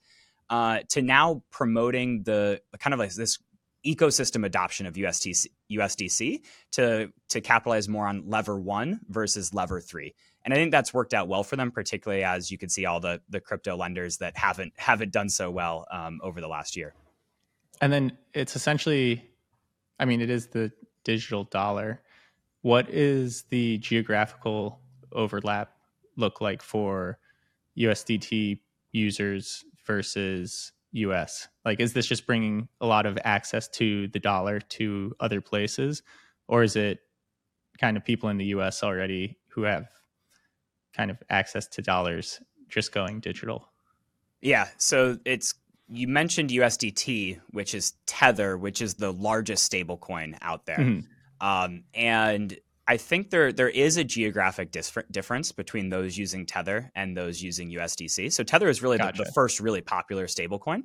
uh, 0.48 0.78
to 0.90 1.02
now 1.02 1.42
promoting 1.50 2.22
the 2.22 2.60
kind 2.78 2.94
of 2.94 3.00
like 3.00 3.12
this 3.14 3.40
ecosystem 3.84 4.44
adoption 4.44 4.86
of 4.86 4.94
USDC, 4.94 5.46
USDC 5.72 6.42
to 6.72 7.12
to 7.28 7.40
capitalize 7.40 7.88
more 7.88 8.06
on 8.06 8.28
lever 8.28 8.58
one 8.58 9.00
versus 9.08 9.54
lever 9.54 9.80
three. 9.80 10.14
And 10.44 10.54
I 10.54 10.56
think 10.56 10.70
that's 10.70 10.94
worked 10.94 11.12
out 11.12 11.28
well 11.28 11.42
for 11.42 11.56
them, 11.56 11.70
particularly 11.70 12.24
as 12.24 12.50
you 12.50 12.58
can 12.58 12.68
see 12.68 12.86
all 12.86 13.00
the 13.00 13.20
the 13.28 13.40
crypto 13.40 13.76
lenders 13.76 14.18
that 14.18 14.36
haven't 14.36 14.72
haven't 14.76 15.12
done 15.12 15.28
so 15.28 15.50
well 15.50 15.86
um, 15.90 16.20
over 16.22 16.40
the 16.40 16.48
last 16.48 16.76
year. 16.76 16.94
And 17.80 17.92
then 17.92 18.16
it's 18.34 18.56
essentially, 18.56 19.24
I 19.98 20.04
mean, 20.04 20.20
it 20.20 20.28
is 20.30 20.48
the 20.48 20.70
digital 21.04 21.44
dollar. 21.44 22.02
What 22.62 22.90
is 22.90 23.44
the 23.44 23.78
geographical 23.78 24.80
overlap 25.12 25.72
look 26.16 26.42
like 26.42 26.62
for 26.62 27.18
USDT 27.78 28.60
users 28.92 29.64
versus 29.86 30.72
US? 30.92 31.48
Like, 31.64 31.80
is 31.80 31.92
this 31.92 32.06
just 32.06 32.26
bringing 32.26 32.68
a 32.80 32.86
lot 32.86 33.06
of 33.06 33.18
access 33.24 33.68
to 33.68 34.08
the 34.08 34.18
dollar 34.18 34.60
to 34.60 35.14
other 35.20 35.40
places, 35.40 36.02
or 36.48 36.62
is 36.62 36.76
it 36.76 36.98
kind 37.80 37.96
of 37.96 38.04
people 38.04 38.28
in 38.28 38.36
the 38.36 38.46
US 38.46 38.82
already 38.82 39.38
who 39.48 39.62
have 39.62 39.88
kind 40.94 41.10
of 41.10 41.22
access 41.30 41.66
to 41.68 41.82
dollars 41.82 42.40
just 42.68 42.92
going 42.92 43.20
digital? 43.20 43.68
Yeah. 44.40 44.68
So 44.78 45.18
it's 45.24 45.54
you 45.92 46.06
mentioned 46.06 46.50
USDT, 46.50 47.40
which 47.50 47.74
is 47.74 47.94
Tether, 48.06 48.56
which 48.56 48.80
is 48.80 48.94
the 48.94 49.12
largest 49.12 49.70
stablecoin 49.70 50.36
out 50.40 50.66
there. 50.66 50.78
Mm-hmm. 50.78 51.46
Um, 51.46 51.84
and 51.94 52.56
I 52.90 52.96
think 52.96 53.30
there 53.30 53.52
there 53.52 53.68
is 53.68 53.98
a 53.98 54.02
geographic 54.02 54.72
difference 55.12 55.52
between 55.52 55.90
those 55.90 56.18
using 56.18 56.44
Tether 56.44 56.90
and 56.96 57.16
those 57.16 57.40
using 57.40 57.70
USDC. 57.70 58.32
So 58.32 58.42
Tether 58.42 58.68
is 58.68 58.82
really 58.82 58.98
gotcha. 58.98 59.18
the, 59.18 59.24
the, 59.26 59.30
first 59.30 59.60
really 59.60 59.80
popular 59.80 60.26
stablecoin, 60.26 60.82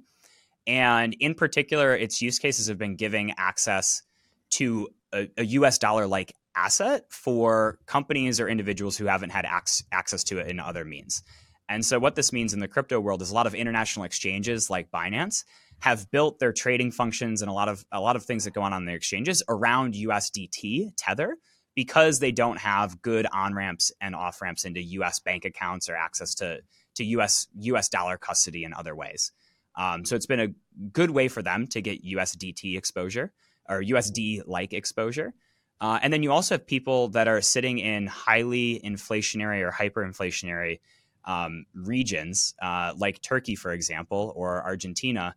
and 0.68 1.16
in 1.20 1.34
particular, 1.34 1.96
its 1.96 2.22
use 2.22 2.38
cases 2.38 2.68
have 2.68 2.78
been 2.78 2.96
giving 2.96 3.34
access 3.38 4.04
to 4.52 4.88
a, 5.16 5.28
a 5.36 5.46
US 5.46 5.80
dollar 5.80 6.06
like 6.06 6.36
asset 6.56 7.06
for 7.10 7.80
companies 7.88 8.40
or 8.40 8.50
individuals 8.50 8.96
who 8.96 9.06
haven't 9.06 9.32
had 9.32 9.46
ac- 9.46 9.86
access 9.92 10.24
to 10.26 10.38
it 10.38 10.48
in 10.48 10.60
other 10.60 10.86
means. 10.86 11.24
And 11.68 11.84
so, 11.84 11.98
what 11.98 12.14
this 12.14 12.32
means 12.32 12.54
in 12.54 12.60
the 12.60 12.68
crypto 12.68 13.00
world 13.00 13.24
is 13.24 13.32
a 13.32 13.34
lot 13.34 13.48
of 13.48 13.56
international 13.56 14.06
exchanges 14.06 14.70
like 14.70 14.92
Binance 14.92 15.44
have 15.80 16.12
built 16.12 16.38
their 16.38 16.54
trading 16.54 16.92
functions 16.92 17.42
and 17.42 17.50
a 17.50 17.54
lot 17.54 17.68
of 17.68 17.84
a 17.92 18.00
lot 18.00 18.16
of 18.16 18.24
things 18.24 18.44
that 18.44 18.54
go 18.54 18.62
on 18.62 18.74
on 18.74 18.86
their 18.86 18.96
exchanges 18.96 19.42
around 19.50 19.96
USDT 19.96 20.92
Tether 20.98 21.38
because 21.76 22.20
they 22.20 22.32
don't 22.32 22.58
have 22.58 23.02
good 23.02 23.28
on 23.32 23.54
ramps 23.54 23.92
and 24.02 24.16
off 24.16 24.42
ramps 24.42 24.66
into 24.66 24.82
US 24.82 25.20
bank 25.20 25.46
accounts 25.46 25.90
or 25.90 25.96
access 25.96 26.34
to 26.36 26.62
to 26.96 27.04
US 27.06 27.48
US 27.60 27.90
dollar 27.90 28.18
custody 28.18 28.64
in 28.64 28.74
other 28.74 28.96
ways. 28.96 29.32
Um, 29.76 30.06
so 30.06 30.16
it's 30.16 30.26
been 30.26 30.40
a 30.40 30.88
good 30.94 31.12
way 31.12 31.28
for 31.28 31.42
them 31.42 31.68
to 31.68 31.82
get 31.82 32.04
USDT 32.04 32.78
exposure 32.78 33.34
or 33.70 33.82
USD 33.82 34.44
like 34.46 34.74
exposure. 34.74 35.34
Uh, 35.82 36.00
and 36.02 36.14
then 36.14 36.24
you 36.24 36.32
also 36.32 36.56
have 36.56 36.66
people 36.66 37.10
that 37.10 37.28
are 37.28 37.42
sitting 37.42 37.80
in 37.80 38.08
highly 38.08 38.80
inflationary 38.84 39.62
or 39.62 39.72
hyperinflationary 39.72 40.80
um, 41.26 41.66
regions, 41.74 42.54
uh, 42.62 42.94
like 42.98 43.22
Turkey, 43.22 43.56
for 43.56 43.74
example, 43.74 44.32
or 44.36 44.64
Argentina, 44.64 45.36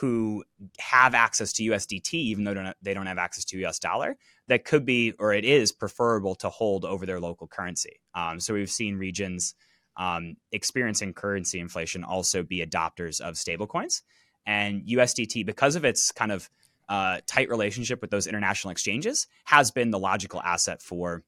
who 0.00 0.42
have 0.80 1.14
access 1.14 1.52
to 1.52 1.62
USDT, 1.62 2.14
even 2.14 2.44
though 2.44 2.72
they 2.82 2.94
don't 2.94 3.06
have 3.06 3.18
access 3.18 3.44
to 3.44 3.64
US 3.66 3.78
dollar, 3.78 4.16
that 4.48 4.64
could 4.64 4.84
be, 4.84 5.12
or 5.20 5.32
it 5.32 5.44
is 5.44 5.70
preferable 5.70 6.34
to 6.36 6.48
hold 6.48 6.84
over 6.84 7.06
their 7.06 7.20
local 7.20 7.46
currency. 7.46 8.00
Um, 8.14 8.40
so 8.40 8.54
we've 8.54 8.70
seen 8.70 8.96
regions 8.96 9.54
um, 9.96 10.36
experiencing 10.50 11.14
currency 11.14 11.60
inflation 11.60 12.02
also 12.02 12.42
be 12.42 12.64
adopters 12.64 13.20
of 13.20 13.34
stablecoins. 13.34 14.02
And 14.44 14.82
USDT, 14.82 15.46
because 15.46 15.76
of 15.76 15.84
its 15.84 16.10
kind 16.10 16.32
of 16.32 16.50
uh, 16.88 17.20
tight 17.26 17.48
relationship 17.48 18.00
with 18.00 18.10
those 18.10 18.26
international 18.26 18.72
exchanges, 18.72 19.28
has 19.44 19.70
been 19.70 19.92
the 19.92 19.98
logical 19.98 20.42
asset 20.42 20.82
for 20.82 21.22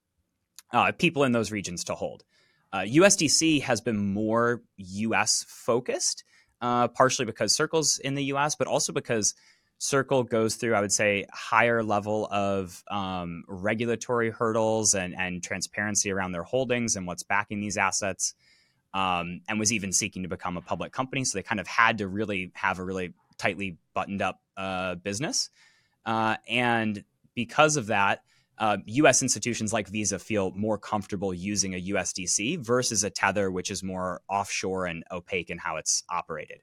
uh, 0.72 0.90
people 0.92 1.22
in 1.22 1.30
those 1.30 1.52
regions 1.52 1.84
to 1.84 1.94
hold. 1.94 2.24
Uh, 2.72 2.80
USDC 2.80 3.62
has 3.62 3.80
been 3.80 3.96
more 3.96 4.62
US 4.76 5.44
focused, 5.46 6.24
uh, 6.60 6.88
partially 6.88 7.24
because 7.24 7.54
Circle's 7.54 7.98
in 7.98 8.14
the 8.14 8.24
US, 8.24 8.54
but 8.54 8.66
also 8.66 8.92
because 8.92 9.34
Circle 9.78 10.24
goes 10.24 10.54
through, 10.54 10.74
I 10.74 10.80
would 10.80 10.92
say, 10.92 11.26
higher 11.30 11.82
level 11.82 12.26
of 12.30 12.82
um, 12.90 13.44
regulatory 13.46 14.30
hurdles 14.30 14.94
and, 14.94 15.14
and 15.14 15.42
transparency 15.42 16.10
around 16.10 16.32
their 16.32 16.44
holdings 16.44 16.96
and 16.96 17.06
what's 17.06 17.22
backing 17.22 17.60
these 17.60 17.76
assets, 17.76 18.34
um, 18.94 19.42
and 19.48 19.58
was 19.58 19.72
even 19.72 19.92
seeking 19.92 20.22
to 20.22 20.28
become 20.30 20.56
a 20.56 20.62
public 20.62 20.92
company. 20.92 21.24
So 21.24 21.36
they 21.36 21.42
kind 21.42 21.60
of 21.60 21.66
had 21.66 21.98
to 21.98 22.08
really 22.08 22.52
have 22.54 22.78
a 22.78 22.84
really 22.84 23.12
tightly 23.36 23.76
buttoned 23.92 24.22
up 24.22 24.40
uh, 24.56 24.94
business. 24.94 25.50
Uh, 26.06 26.36
and 26.48 27.04
because 27.34 27.76
of 27.76 27.88
that, 27.88 28.22
uh, 28.58 28.78
US 28.86 29.22
institutions 29.22 29.72
like 29.72 29.88
Visa 29.88 30.18
feel 30.18 30.52
more 30.52 30.78
comfortable 30.78 31.34
using 31.34 31.74
a 31.74 31.80
USDC 31.80 32.58
versus 32.64 33.04
a 33.04 33.10
Tether, 33.10 33.50
which 33.50 33.70
is 33.70 33.82
more 33.82 34.22
offshore 34.28 34.86
and 34.86 35.04
opaque 35.10 35.50
in 35.50 35.58
how 35.58 35.76
it's 35.76 36.02
operated. 36.10 36.60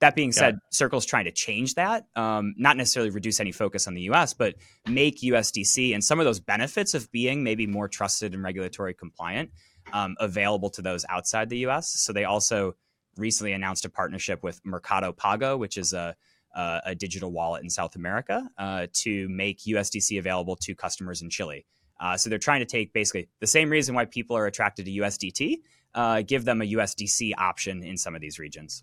That 0.00 0.16
being 0.16 0.32
said, 0.32 0.58
Circle's 0.72 1.06
trying 1.06 1.26
to 1.26 1.30
change 1.30 1.74
that, 1.74 2.06
um, 2.16 2.54
not 2.58 2.76
necessarily 2.76 3.10
reduce 3.10 3.38
any 3.38 3.52
focus 3.52 3.86
on 3.86 3.94
the 3.94 4.02
US, 4.02 4.34
but 4.34 4.56
make 4.88 5.20
USDC 5.20 5.94
and 5.94 6.02
some 6.02 6.18
of 6.18 6.24
those 6.24 6.40
benefits 6.40 6.94
of 6.94 7.10
being 7.12 7.44
maybe 7.44 7.68
more 7.68 7.86
trusted 7.86 8.34
and 8.34 8.42
regulatory 8.42 8.94
compliant 8.94 9.50
um, 9.92 10.16
available 10.18 10.70
to 10.70 10.82
those 10.82 11.04
outside 11.08 11.50
the 11.50 11.58
US. 11.68 11.92
So 12.04 12.12
they 12.12 12.24
also 12.24 12.74
recently 13.16 13.52
announced 13.52 13.84
a 13.84 13.88
partnership 13.88 14.42
with 14.42 14.60
Mercado 14.64 15.12
Pago, 15.12 15.56
which 15.56 15.76
is 15.76 15.92
a 15.92 16.16
uh, 16.54 16.80
a 16.84 16.94
digital 16.94 17.32
wallet 17.32 17.62
in 17.62 17.70
South 17.70 17.96
America 17.96 18.48
uh, 18.58 18.86
to 18.92 19.28
make 19.28 19.60
USDC 19.60 20.18
available 20.18 20.56
to 20.56 20.74
customers 20.74 21.22
in 21.22 21.30
Chile. 21.30 21.64
Uh, 22.00 22.16
so 22.16 22.28
they're 22.28 22.38
trying 22.38 22.60
to 22.60 22.66
take 22.66 22.92
basically 22.92 23.28
the 23.40 23.46
same 23.46 23.70
reason 23.70 23.94
why 23.94 24.04
people 24.04 24.36
are 24.36 24.46
attracted 24.46 24.86
to 24.86 24.90
USDT, 24.90 25.58
uh, 25.94 26.22
give 26.22 26.44
them 26.44 26.60
a 26.60 26.64
USDC 26.64 27.32
option 27.38 27.82
in 27.82 27.96
some 27.96 28.14
of 28.14 28.20
these 28.20 28.38
regions. 28.38 28.82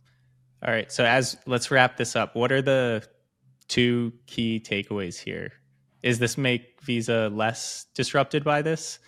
All 0.65 0.73
right. 0.73 0.91
So 0.91 1.05
as 1.05 1.38
let's 1.45 1.71
wrap 1.71 1.97
this 1.97 2.15
up. 2.15 2.36
What 2.36 2.51
are 2.51 2.62
the 2.62 3.03
two 3.67 4.13
key 4.25 4.62
takeaways 4.63 5.17
here? 5.17 5.51
Is 6.01 6.19
this 6.19 6.38
make 6.38 6.82
Visa 6.82 7.29
less 7.34 7.86
disrupted 7.93 8.43
by 8.43 8.62
this? 8.62 8.99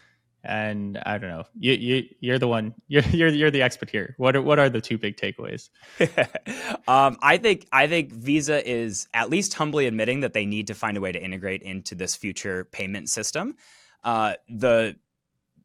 And 0.44 0.98
I 1.06 1.18
don't 1.18 1.30
know. 1.30 1.44
You 1.58 1.74
you 1.74 2.04
you're 2.20 2.40
the 2.40 2.48
one. 2.48 2.74
You're 2.88 3.04
you're 3.04 3.30
you're 3.30 3.52
the 3.52 3.62
expert 3.62 3.90
here. 3.90 4.16
What 4.18 4.36
are 4.36 4.42
what 4.42 4.60
are 4.60 4.70
the 4.70 4.82
two 4.82 4.98
big 4.98 5.18
takeaways? 5.18 5.70
um, 6.88 7.18
I 7.22 7.38
think 7.38 7.68
I 7.72 7.88
think 7.88 8.12
Visa 8.12 8.68
is 8.68 9.08
at 9.14 9.30
least 9.30 9.54
humbly 9.54 9.86
admitting 9.86 10.22
that 10.22 10.34
they 10.34 10.46
need 10.46 10.68
to 10.68 10.74
find 10.74 10.98
a 10.98 11.02
way 11.02 11.12
to 11.12 11.22
integrate 11.22 11.62
into 11.62 11.96
this 11.96 12.16
future 12.16 12.66
payment 12.66 13.10
system. 13.10 13.56
Uh, 14.04 14.34
the 14.50 14.96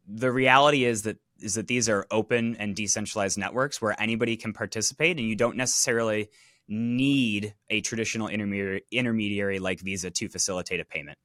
the 0.07 0.31
reality 0.31 0.85
is 0.85 1.03
that 1.03 1.17
is 1.41 1.55
that 1.55 1.67
these 1.67 1.89
are 1.89 2.07
open 2.11 2.57
and 2.57 2.77
decentralized 2.77 3.39
networks 3.39 3.81
where 3.81 3.95
anybody 4.01 4.37
can 4.37 4.53
participate, 4.53 5.19
and 5.19 5.29
you 5.29 5.37
don't 5.37 5.57
necessarily 5.57 6.29
need 6.69 7.55
a 7.71 7.81
traditional 7.81 8.29
intermediary 8.29 8.83
intermediary 8.91 9.59
like 9.59 9.81
Visa 9.81 10.11
to 10.11 10.29
facilitate 10.29 10.81
a 10.81 10.85
payment. 10.85 11.19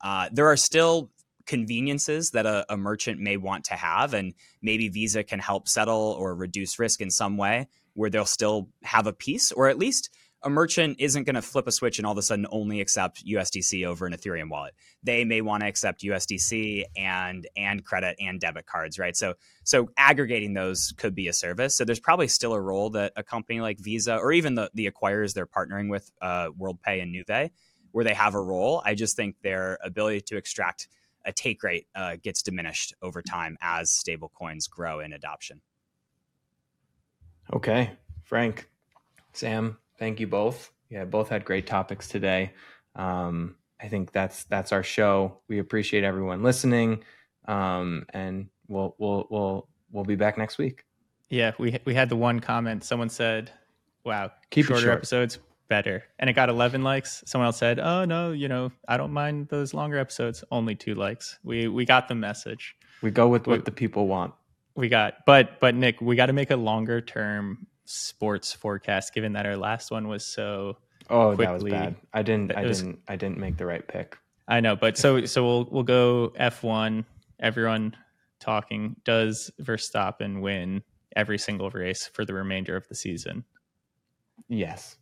Uh, 0.00 0.28
there 0.32 0.46
are 0.46 0.56
still 0.56 1.10
conveniences 1.48 2.30
that 2.32 2.46
a, 2.46 2.64
a, 2.72 2.76
merchant 2.76 3.18
may 3.20 3.36
want 3.36 3.64
to 3.64 3.74
have, 3.74 4.14
and 4.14 4.34
maybe 4.62 4.88
Visa 4.88 5.24
can 5.24 5.40
help 5.40 5.66
settle 5.66 6.14
or 6.18 6.34
reduce 6.34 6.78
risk 6.78 7.00
in 7.00 7.10
some 7.10 7.36
way 7.36 7.66
where 7.94 8.10
they'll 8.10 8.24
still 8.24 8.68
have 8.84 9.08
a 9.08 9.12
piece, 9.12 9.50
or 9.50 9.68
at 9.68 9.78
least 9.78 10.10
a 10.42 10.50
merchant 10.50 10.96
isn't 11.00 11.24
going 11.24 11.34
to 11.34 11.42
flip 11.42 11.66
a 11.66 11.72
switch 11.72 11.98
and 11.98 12.06
all 12.06 12.12
of 12.12 12.18
a 12.18 12.22
sudden 12.22 12.46
only 12.50 12.80
accept 12.80 13.24
USDC 13.26 13.84
over 13.84 14.06
an 14.06 14.12
Ethereum 14.12 14.50
wallet. 14.50 14.74
They 15.02 15.24
may 15.24 15.40
want 15.40 15.62
to 15.62 15.68
accept 15.68 16.02
USDC 16.02 16.84
and 16.96 17.48
and 17.56 17.84
credit 17.84 18.16
and 18.20 18.38
debit 18.38 18.66
cards, 18.66 18.98
right? 18.98 19.16
So 19.16 19.34
so 19.64 19.88
aggregating 19.96 20.54
those 20.54 20.94
could 20.96 21.14
be 21.14 21.26
a 21.26 21.32
service. 21.32 21.76
So 21.76 21.84
there's 21.84 21.98
probably 21.98 22.28
still 22.28 22.52
a 22.52 22.60
role 22.60 22.90
that 22.90 23.14
a 23.16 23.24
company 23.24 23.60
like 23.60 23.80
Visa 23.80 24.16
or 24.16 24.32
even 24.32 24.54
the 24.54 24.70
the 24.74 24.88
acquirers 24.88 25.34
they're 25.34 25.46
partnering 25.46 25.90
with, 25.90 26.08
uh, 26.22 26.50
WorldPay 26.50 27.02
and 27.02 27.12
Nuvei, 27.12 27.50
where 27.90 28.04
they 28.04 28.14
have 28.14 28.34
a 28.34 28.40
role. 28.40 28.80
I 28.84 28.94
just 28.94 29.16
think 29.16 29.36
their 29.42 29.78
ability 29.82 30.20
to 30.26 30.36
extract 30.36 30.88
a 31.28 31.32
take 31.32 31.62
rate 31.62 31.86
uh, 31.94 32.16
gets 32.20 32.42
diminished 32.42 32.94
over 33.02 33.22
time 33.22 33.56
as 33.60 33.90
stablecoins 33.90 34.68
grow 34.68 35.00
in 35.00 35.12
adoption. 35.12 35.60
Okay, 37.52 37.90
Frank, 38.24 38.68
Sam, 39.32 39.78
thank 39.98 40.18
you 40.18 40.26
both. 40.26 40.72
Yeah, 40.90 41.04
both 41.04 41.28
had 41.28 41.44
great 41.44 41.66
topics 41.66 42.08
today. 42.08 42.52
Um, 42.96 43.56
I 43.80 43.88
think 43.88 44.10
that's 44.10 44.44
that's 44.44 44.72
our 44.72 44.82
show. 44.82 45.40
We 45.48 45.58
appreciate 45.58 46.02
everyone 46.02 46.42
listening, 46.42 47.04
um, 47.46 48.06
and 48.10 48.48
we'll 48.66 48.96
we'll 48.98 49.26
we'll 49.30 49.68
we'll 49.92 50.04
be 50.04 50.16
back 50.16 50.38
next 50.38 50.58
week. 50.58 50.84
Yeah, 51.28 51.52
we 51.58 51.78
we 51.84 51.94
had 51.94 52.08
the 52.08 52.16
one 52.16 52.40
comment. 52.40 52.84
Someone 52.84 53.10
said, 53.10 53.52
"Wow, 54.04 54.32
keep 54.50 54.66
shorter 54.66 54.82
short. 54.82 54.96
episodes 54.96 55.38
better," 55.68 56.04
and 56.18 56.28
it 56.28 56.32
got 56.32 56.48
11 56.48 56.82
likes. 56.82 57.22
Someone 57.26 57.46
else 57.46 57.58
said, 57.58 57.78
"Oh 57.78 58.04
no, 58.04 58.32
you 58.32 58.48
know, 58.48 58.72
I 58.86 58.96
don't 58.96 59.12
mind 59.12 59.48
those 59.48 59.74
longer 59.74 59.98
episodes. 59.98 60.44
Only 60.50 60.74
two 60.74 60.94
likes." 60.94 61.38
We 61.44 61.68
we 61.68 61.84
got 61.84 62.08
the 62.08 62.14
message. 62.14 62.76
We 63.02 63.10
go 63.10 63.28
with 63.28 63.46
what 63.46 63.58
we, 63.58 63.62
the 63.64 63.70
people 63.70 64.06
want. 64.06 64.34
We 64.74 64.88
got, 64.88 65.26
but 65.26 65.60
but 65.60 65.74
Nick, 65.74 66.00
we 66.00 66.16
got 66.16 66.26
to 66.26 66.32
make 66.32 66.50
a 66.50 66.56
longer 66.56 67.00
term 67.00 67.66
sports 67.84 68.52
forecast, 68.52 69.14
given 69.14 69.32
that 69.32 69.46
our 69.46 69.56
last 69.56 69.90
one 69.90 70.08
was 70.08 70.24
so. 70.24 70.78
Oh, 71.10 71.34
quickly, 71.34 71.46
that 71.46 71.52
was 71.52 71.64
bad. 71.64 71.96
I 72.12 72.22
didn't. 72.22 72.56
I 72.56 72.64
was, 72.64 72.82
didn't. 72.82 73.00
I 73.08 73.16
didn't 73.16 73.38
make 73.38 73.56
the 73.56 73.66
right 73.66 73.86
pick. 73.86 74.18
I 74.46 74.60
know, 74.60 74.76
but 74.76 74.96
so 74.96 75.24
so 75.24 75.44
we'll 75.44 75.68
we'll 75.70 75.82
go 75.82 76.32
F 76.36 76.62
one. 76.62 77.04
Everyone 77.40 77.96
talking. 78.40 78.96
Does 79.04 79.50
Verstappen 79.60 80.40
win 80.40 80.82
every 81.16 81.38
single 81.38 81.70
race 81.70 82.06
for 82.06 82.24
the 82.24 82.34
remainder 82.34 82.76
of 82.76 82.86
the 82.88 82.94
season? 82.94 83.44
Yes. 84.48 84.96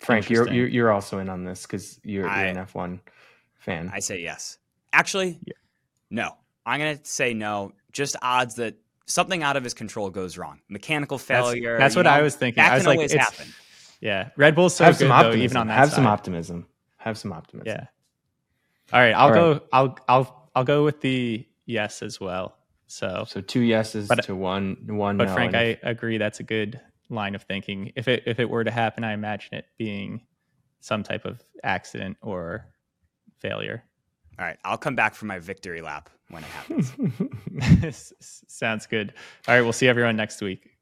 Frank, 0.00 0.30
you're, 0.30 0.48
you're 0.52 0.68
you're 0.68 0.92
also 0.92 1.18
in 1.18 1.28
on 1.28 1.44
this 1.44 1.62
because 1.62 2.00
you're, 2.04 2.24
you're 2.24 2.30
an 2.32 2.56
F 2.56 2.74
one 2.74 3.00
fan. 3.58 3.90
I 3.92 3.98
say 4.00 4.20
yes. 4.20 4.58
Actually, 4.92 5.38
yeah. 5.44 5.54
no. 6.10 6.34
I'm 6.64 6.78
gonna 6.78 6.98
say 7.02 7.32
no. 7.32 7.72
Just 7.92 8.14
odds 8.20 8.56
that 8.56 8.76
something 9.06 9.42
out 9.42 9.56
of 9.56 9.64
his 9.64 9.72
control 9.72 10.10
goes 10.10 10.36
wrong. 10.36 10.60
Mechanical 10.68 11.16
failure. 11.16 11.78
That's, 11.78 11.94
that's 11.94 11.96
what 11.96 12.02
know, 12.02 12.10
I 12.10 12.20
was 12.20 12.36
thinking. 12.36 12.62
That 12.62 12.72
I 12.72 12.74
was 12.74 12.84
can 12.84 12.88
like, 12.90 12.98
always 12.98 13.12
happen. 13.14 13.46
Yeah, 14.00 14.28
Red 14.36 14.54
Bull's 14.54 14.76
so 14.76 14.84
Have 14.84 14.98
good 14.98 15.10
though, 15.10 15.32
even 15.32 15.56
on 15.56 15.66
that. 15.68 15.78
Have 15.78 15.88
side. 15.88 15.96
some 15.96 16.06
optimism. 16.06 16.66
Have 16.98 17.16
some 17.16 17.32
optimism. 17.32 17.66
Yeah. 17.66 17.86
All 18.92 19.00
right, 19.00 19.12
I'll 19.12 19.28
All 19.28 19.34
go. 19.34 19.52
Right. 19.52 19.62
I'll 19.72 19.98
I'll 20.08 20.50
I'll 20.54 20.64
go 20.64 20.84
with 20.84 21.00
the 21.00 21.46
yes 21.64 22.02
as 22.02 22.20
well. 22.20 22.56
So 22.86 23.24
so 23.26 23.40
two 23.40 23.60
yeses 23.60 24.08
but, 24.08 24.22
to 24.24 24.36
one 24.36 24.76
one. 24.88 25.16
But 25.16 25.28
no, 25.28 25.34
Frank, 25.34 25.54
I 25.54 25.78
agree. 25.82 26.18
That's 26.18 26.40
a 26.40 26.44
good 26.44 26.80
line 27.10 27.34
of 27.34 27.42
thinking. 27.42 27.92
If 27.96 28.08
it 28.08 28.22
if 28.26 28.38
it 28.40 28.48
were 28.48 28.64
to 28.64 28.70
happen, 28.70 29.04
I 29.04 29.12
imagine 29.12 29.54
it 29.54 29.66
being 29.78 30.22
some 30.80 31.02
type 31.02 31.24
of 31.24 31.42
accident 31.62 32.16
or 32.22 32.66
failure. 33.38 33.82
All 34.38 34.44
right, 34.44 34.58
I'll 34.64 34.78
come 34.78 34.94
back 34.94 35.14
for 35.14 35.26
my 35.26 35.38
victory 35.38 35.80
lap 35.80 36.10
when 36.30 36.44
it 36.44 36.50
happens. 36.50 38.14
Sounds 38.20 38.86
good. 38.86 39.12
All 39.48 39.54
right, 39.54 39.62
we'll 39.62 39.72
see 39.72 39.88
everyone 39.88 40.16
next 40.16 40.40
week. 40.40 40.77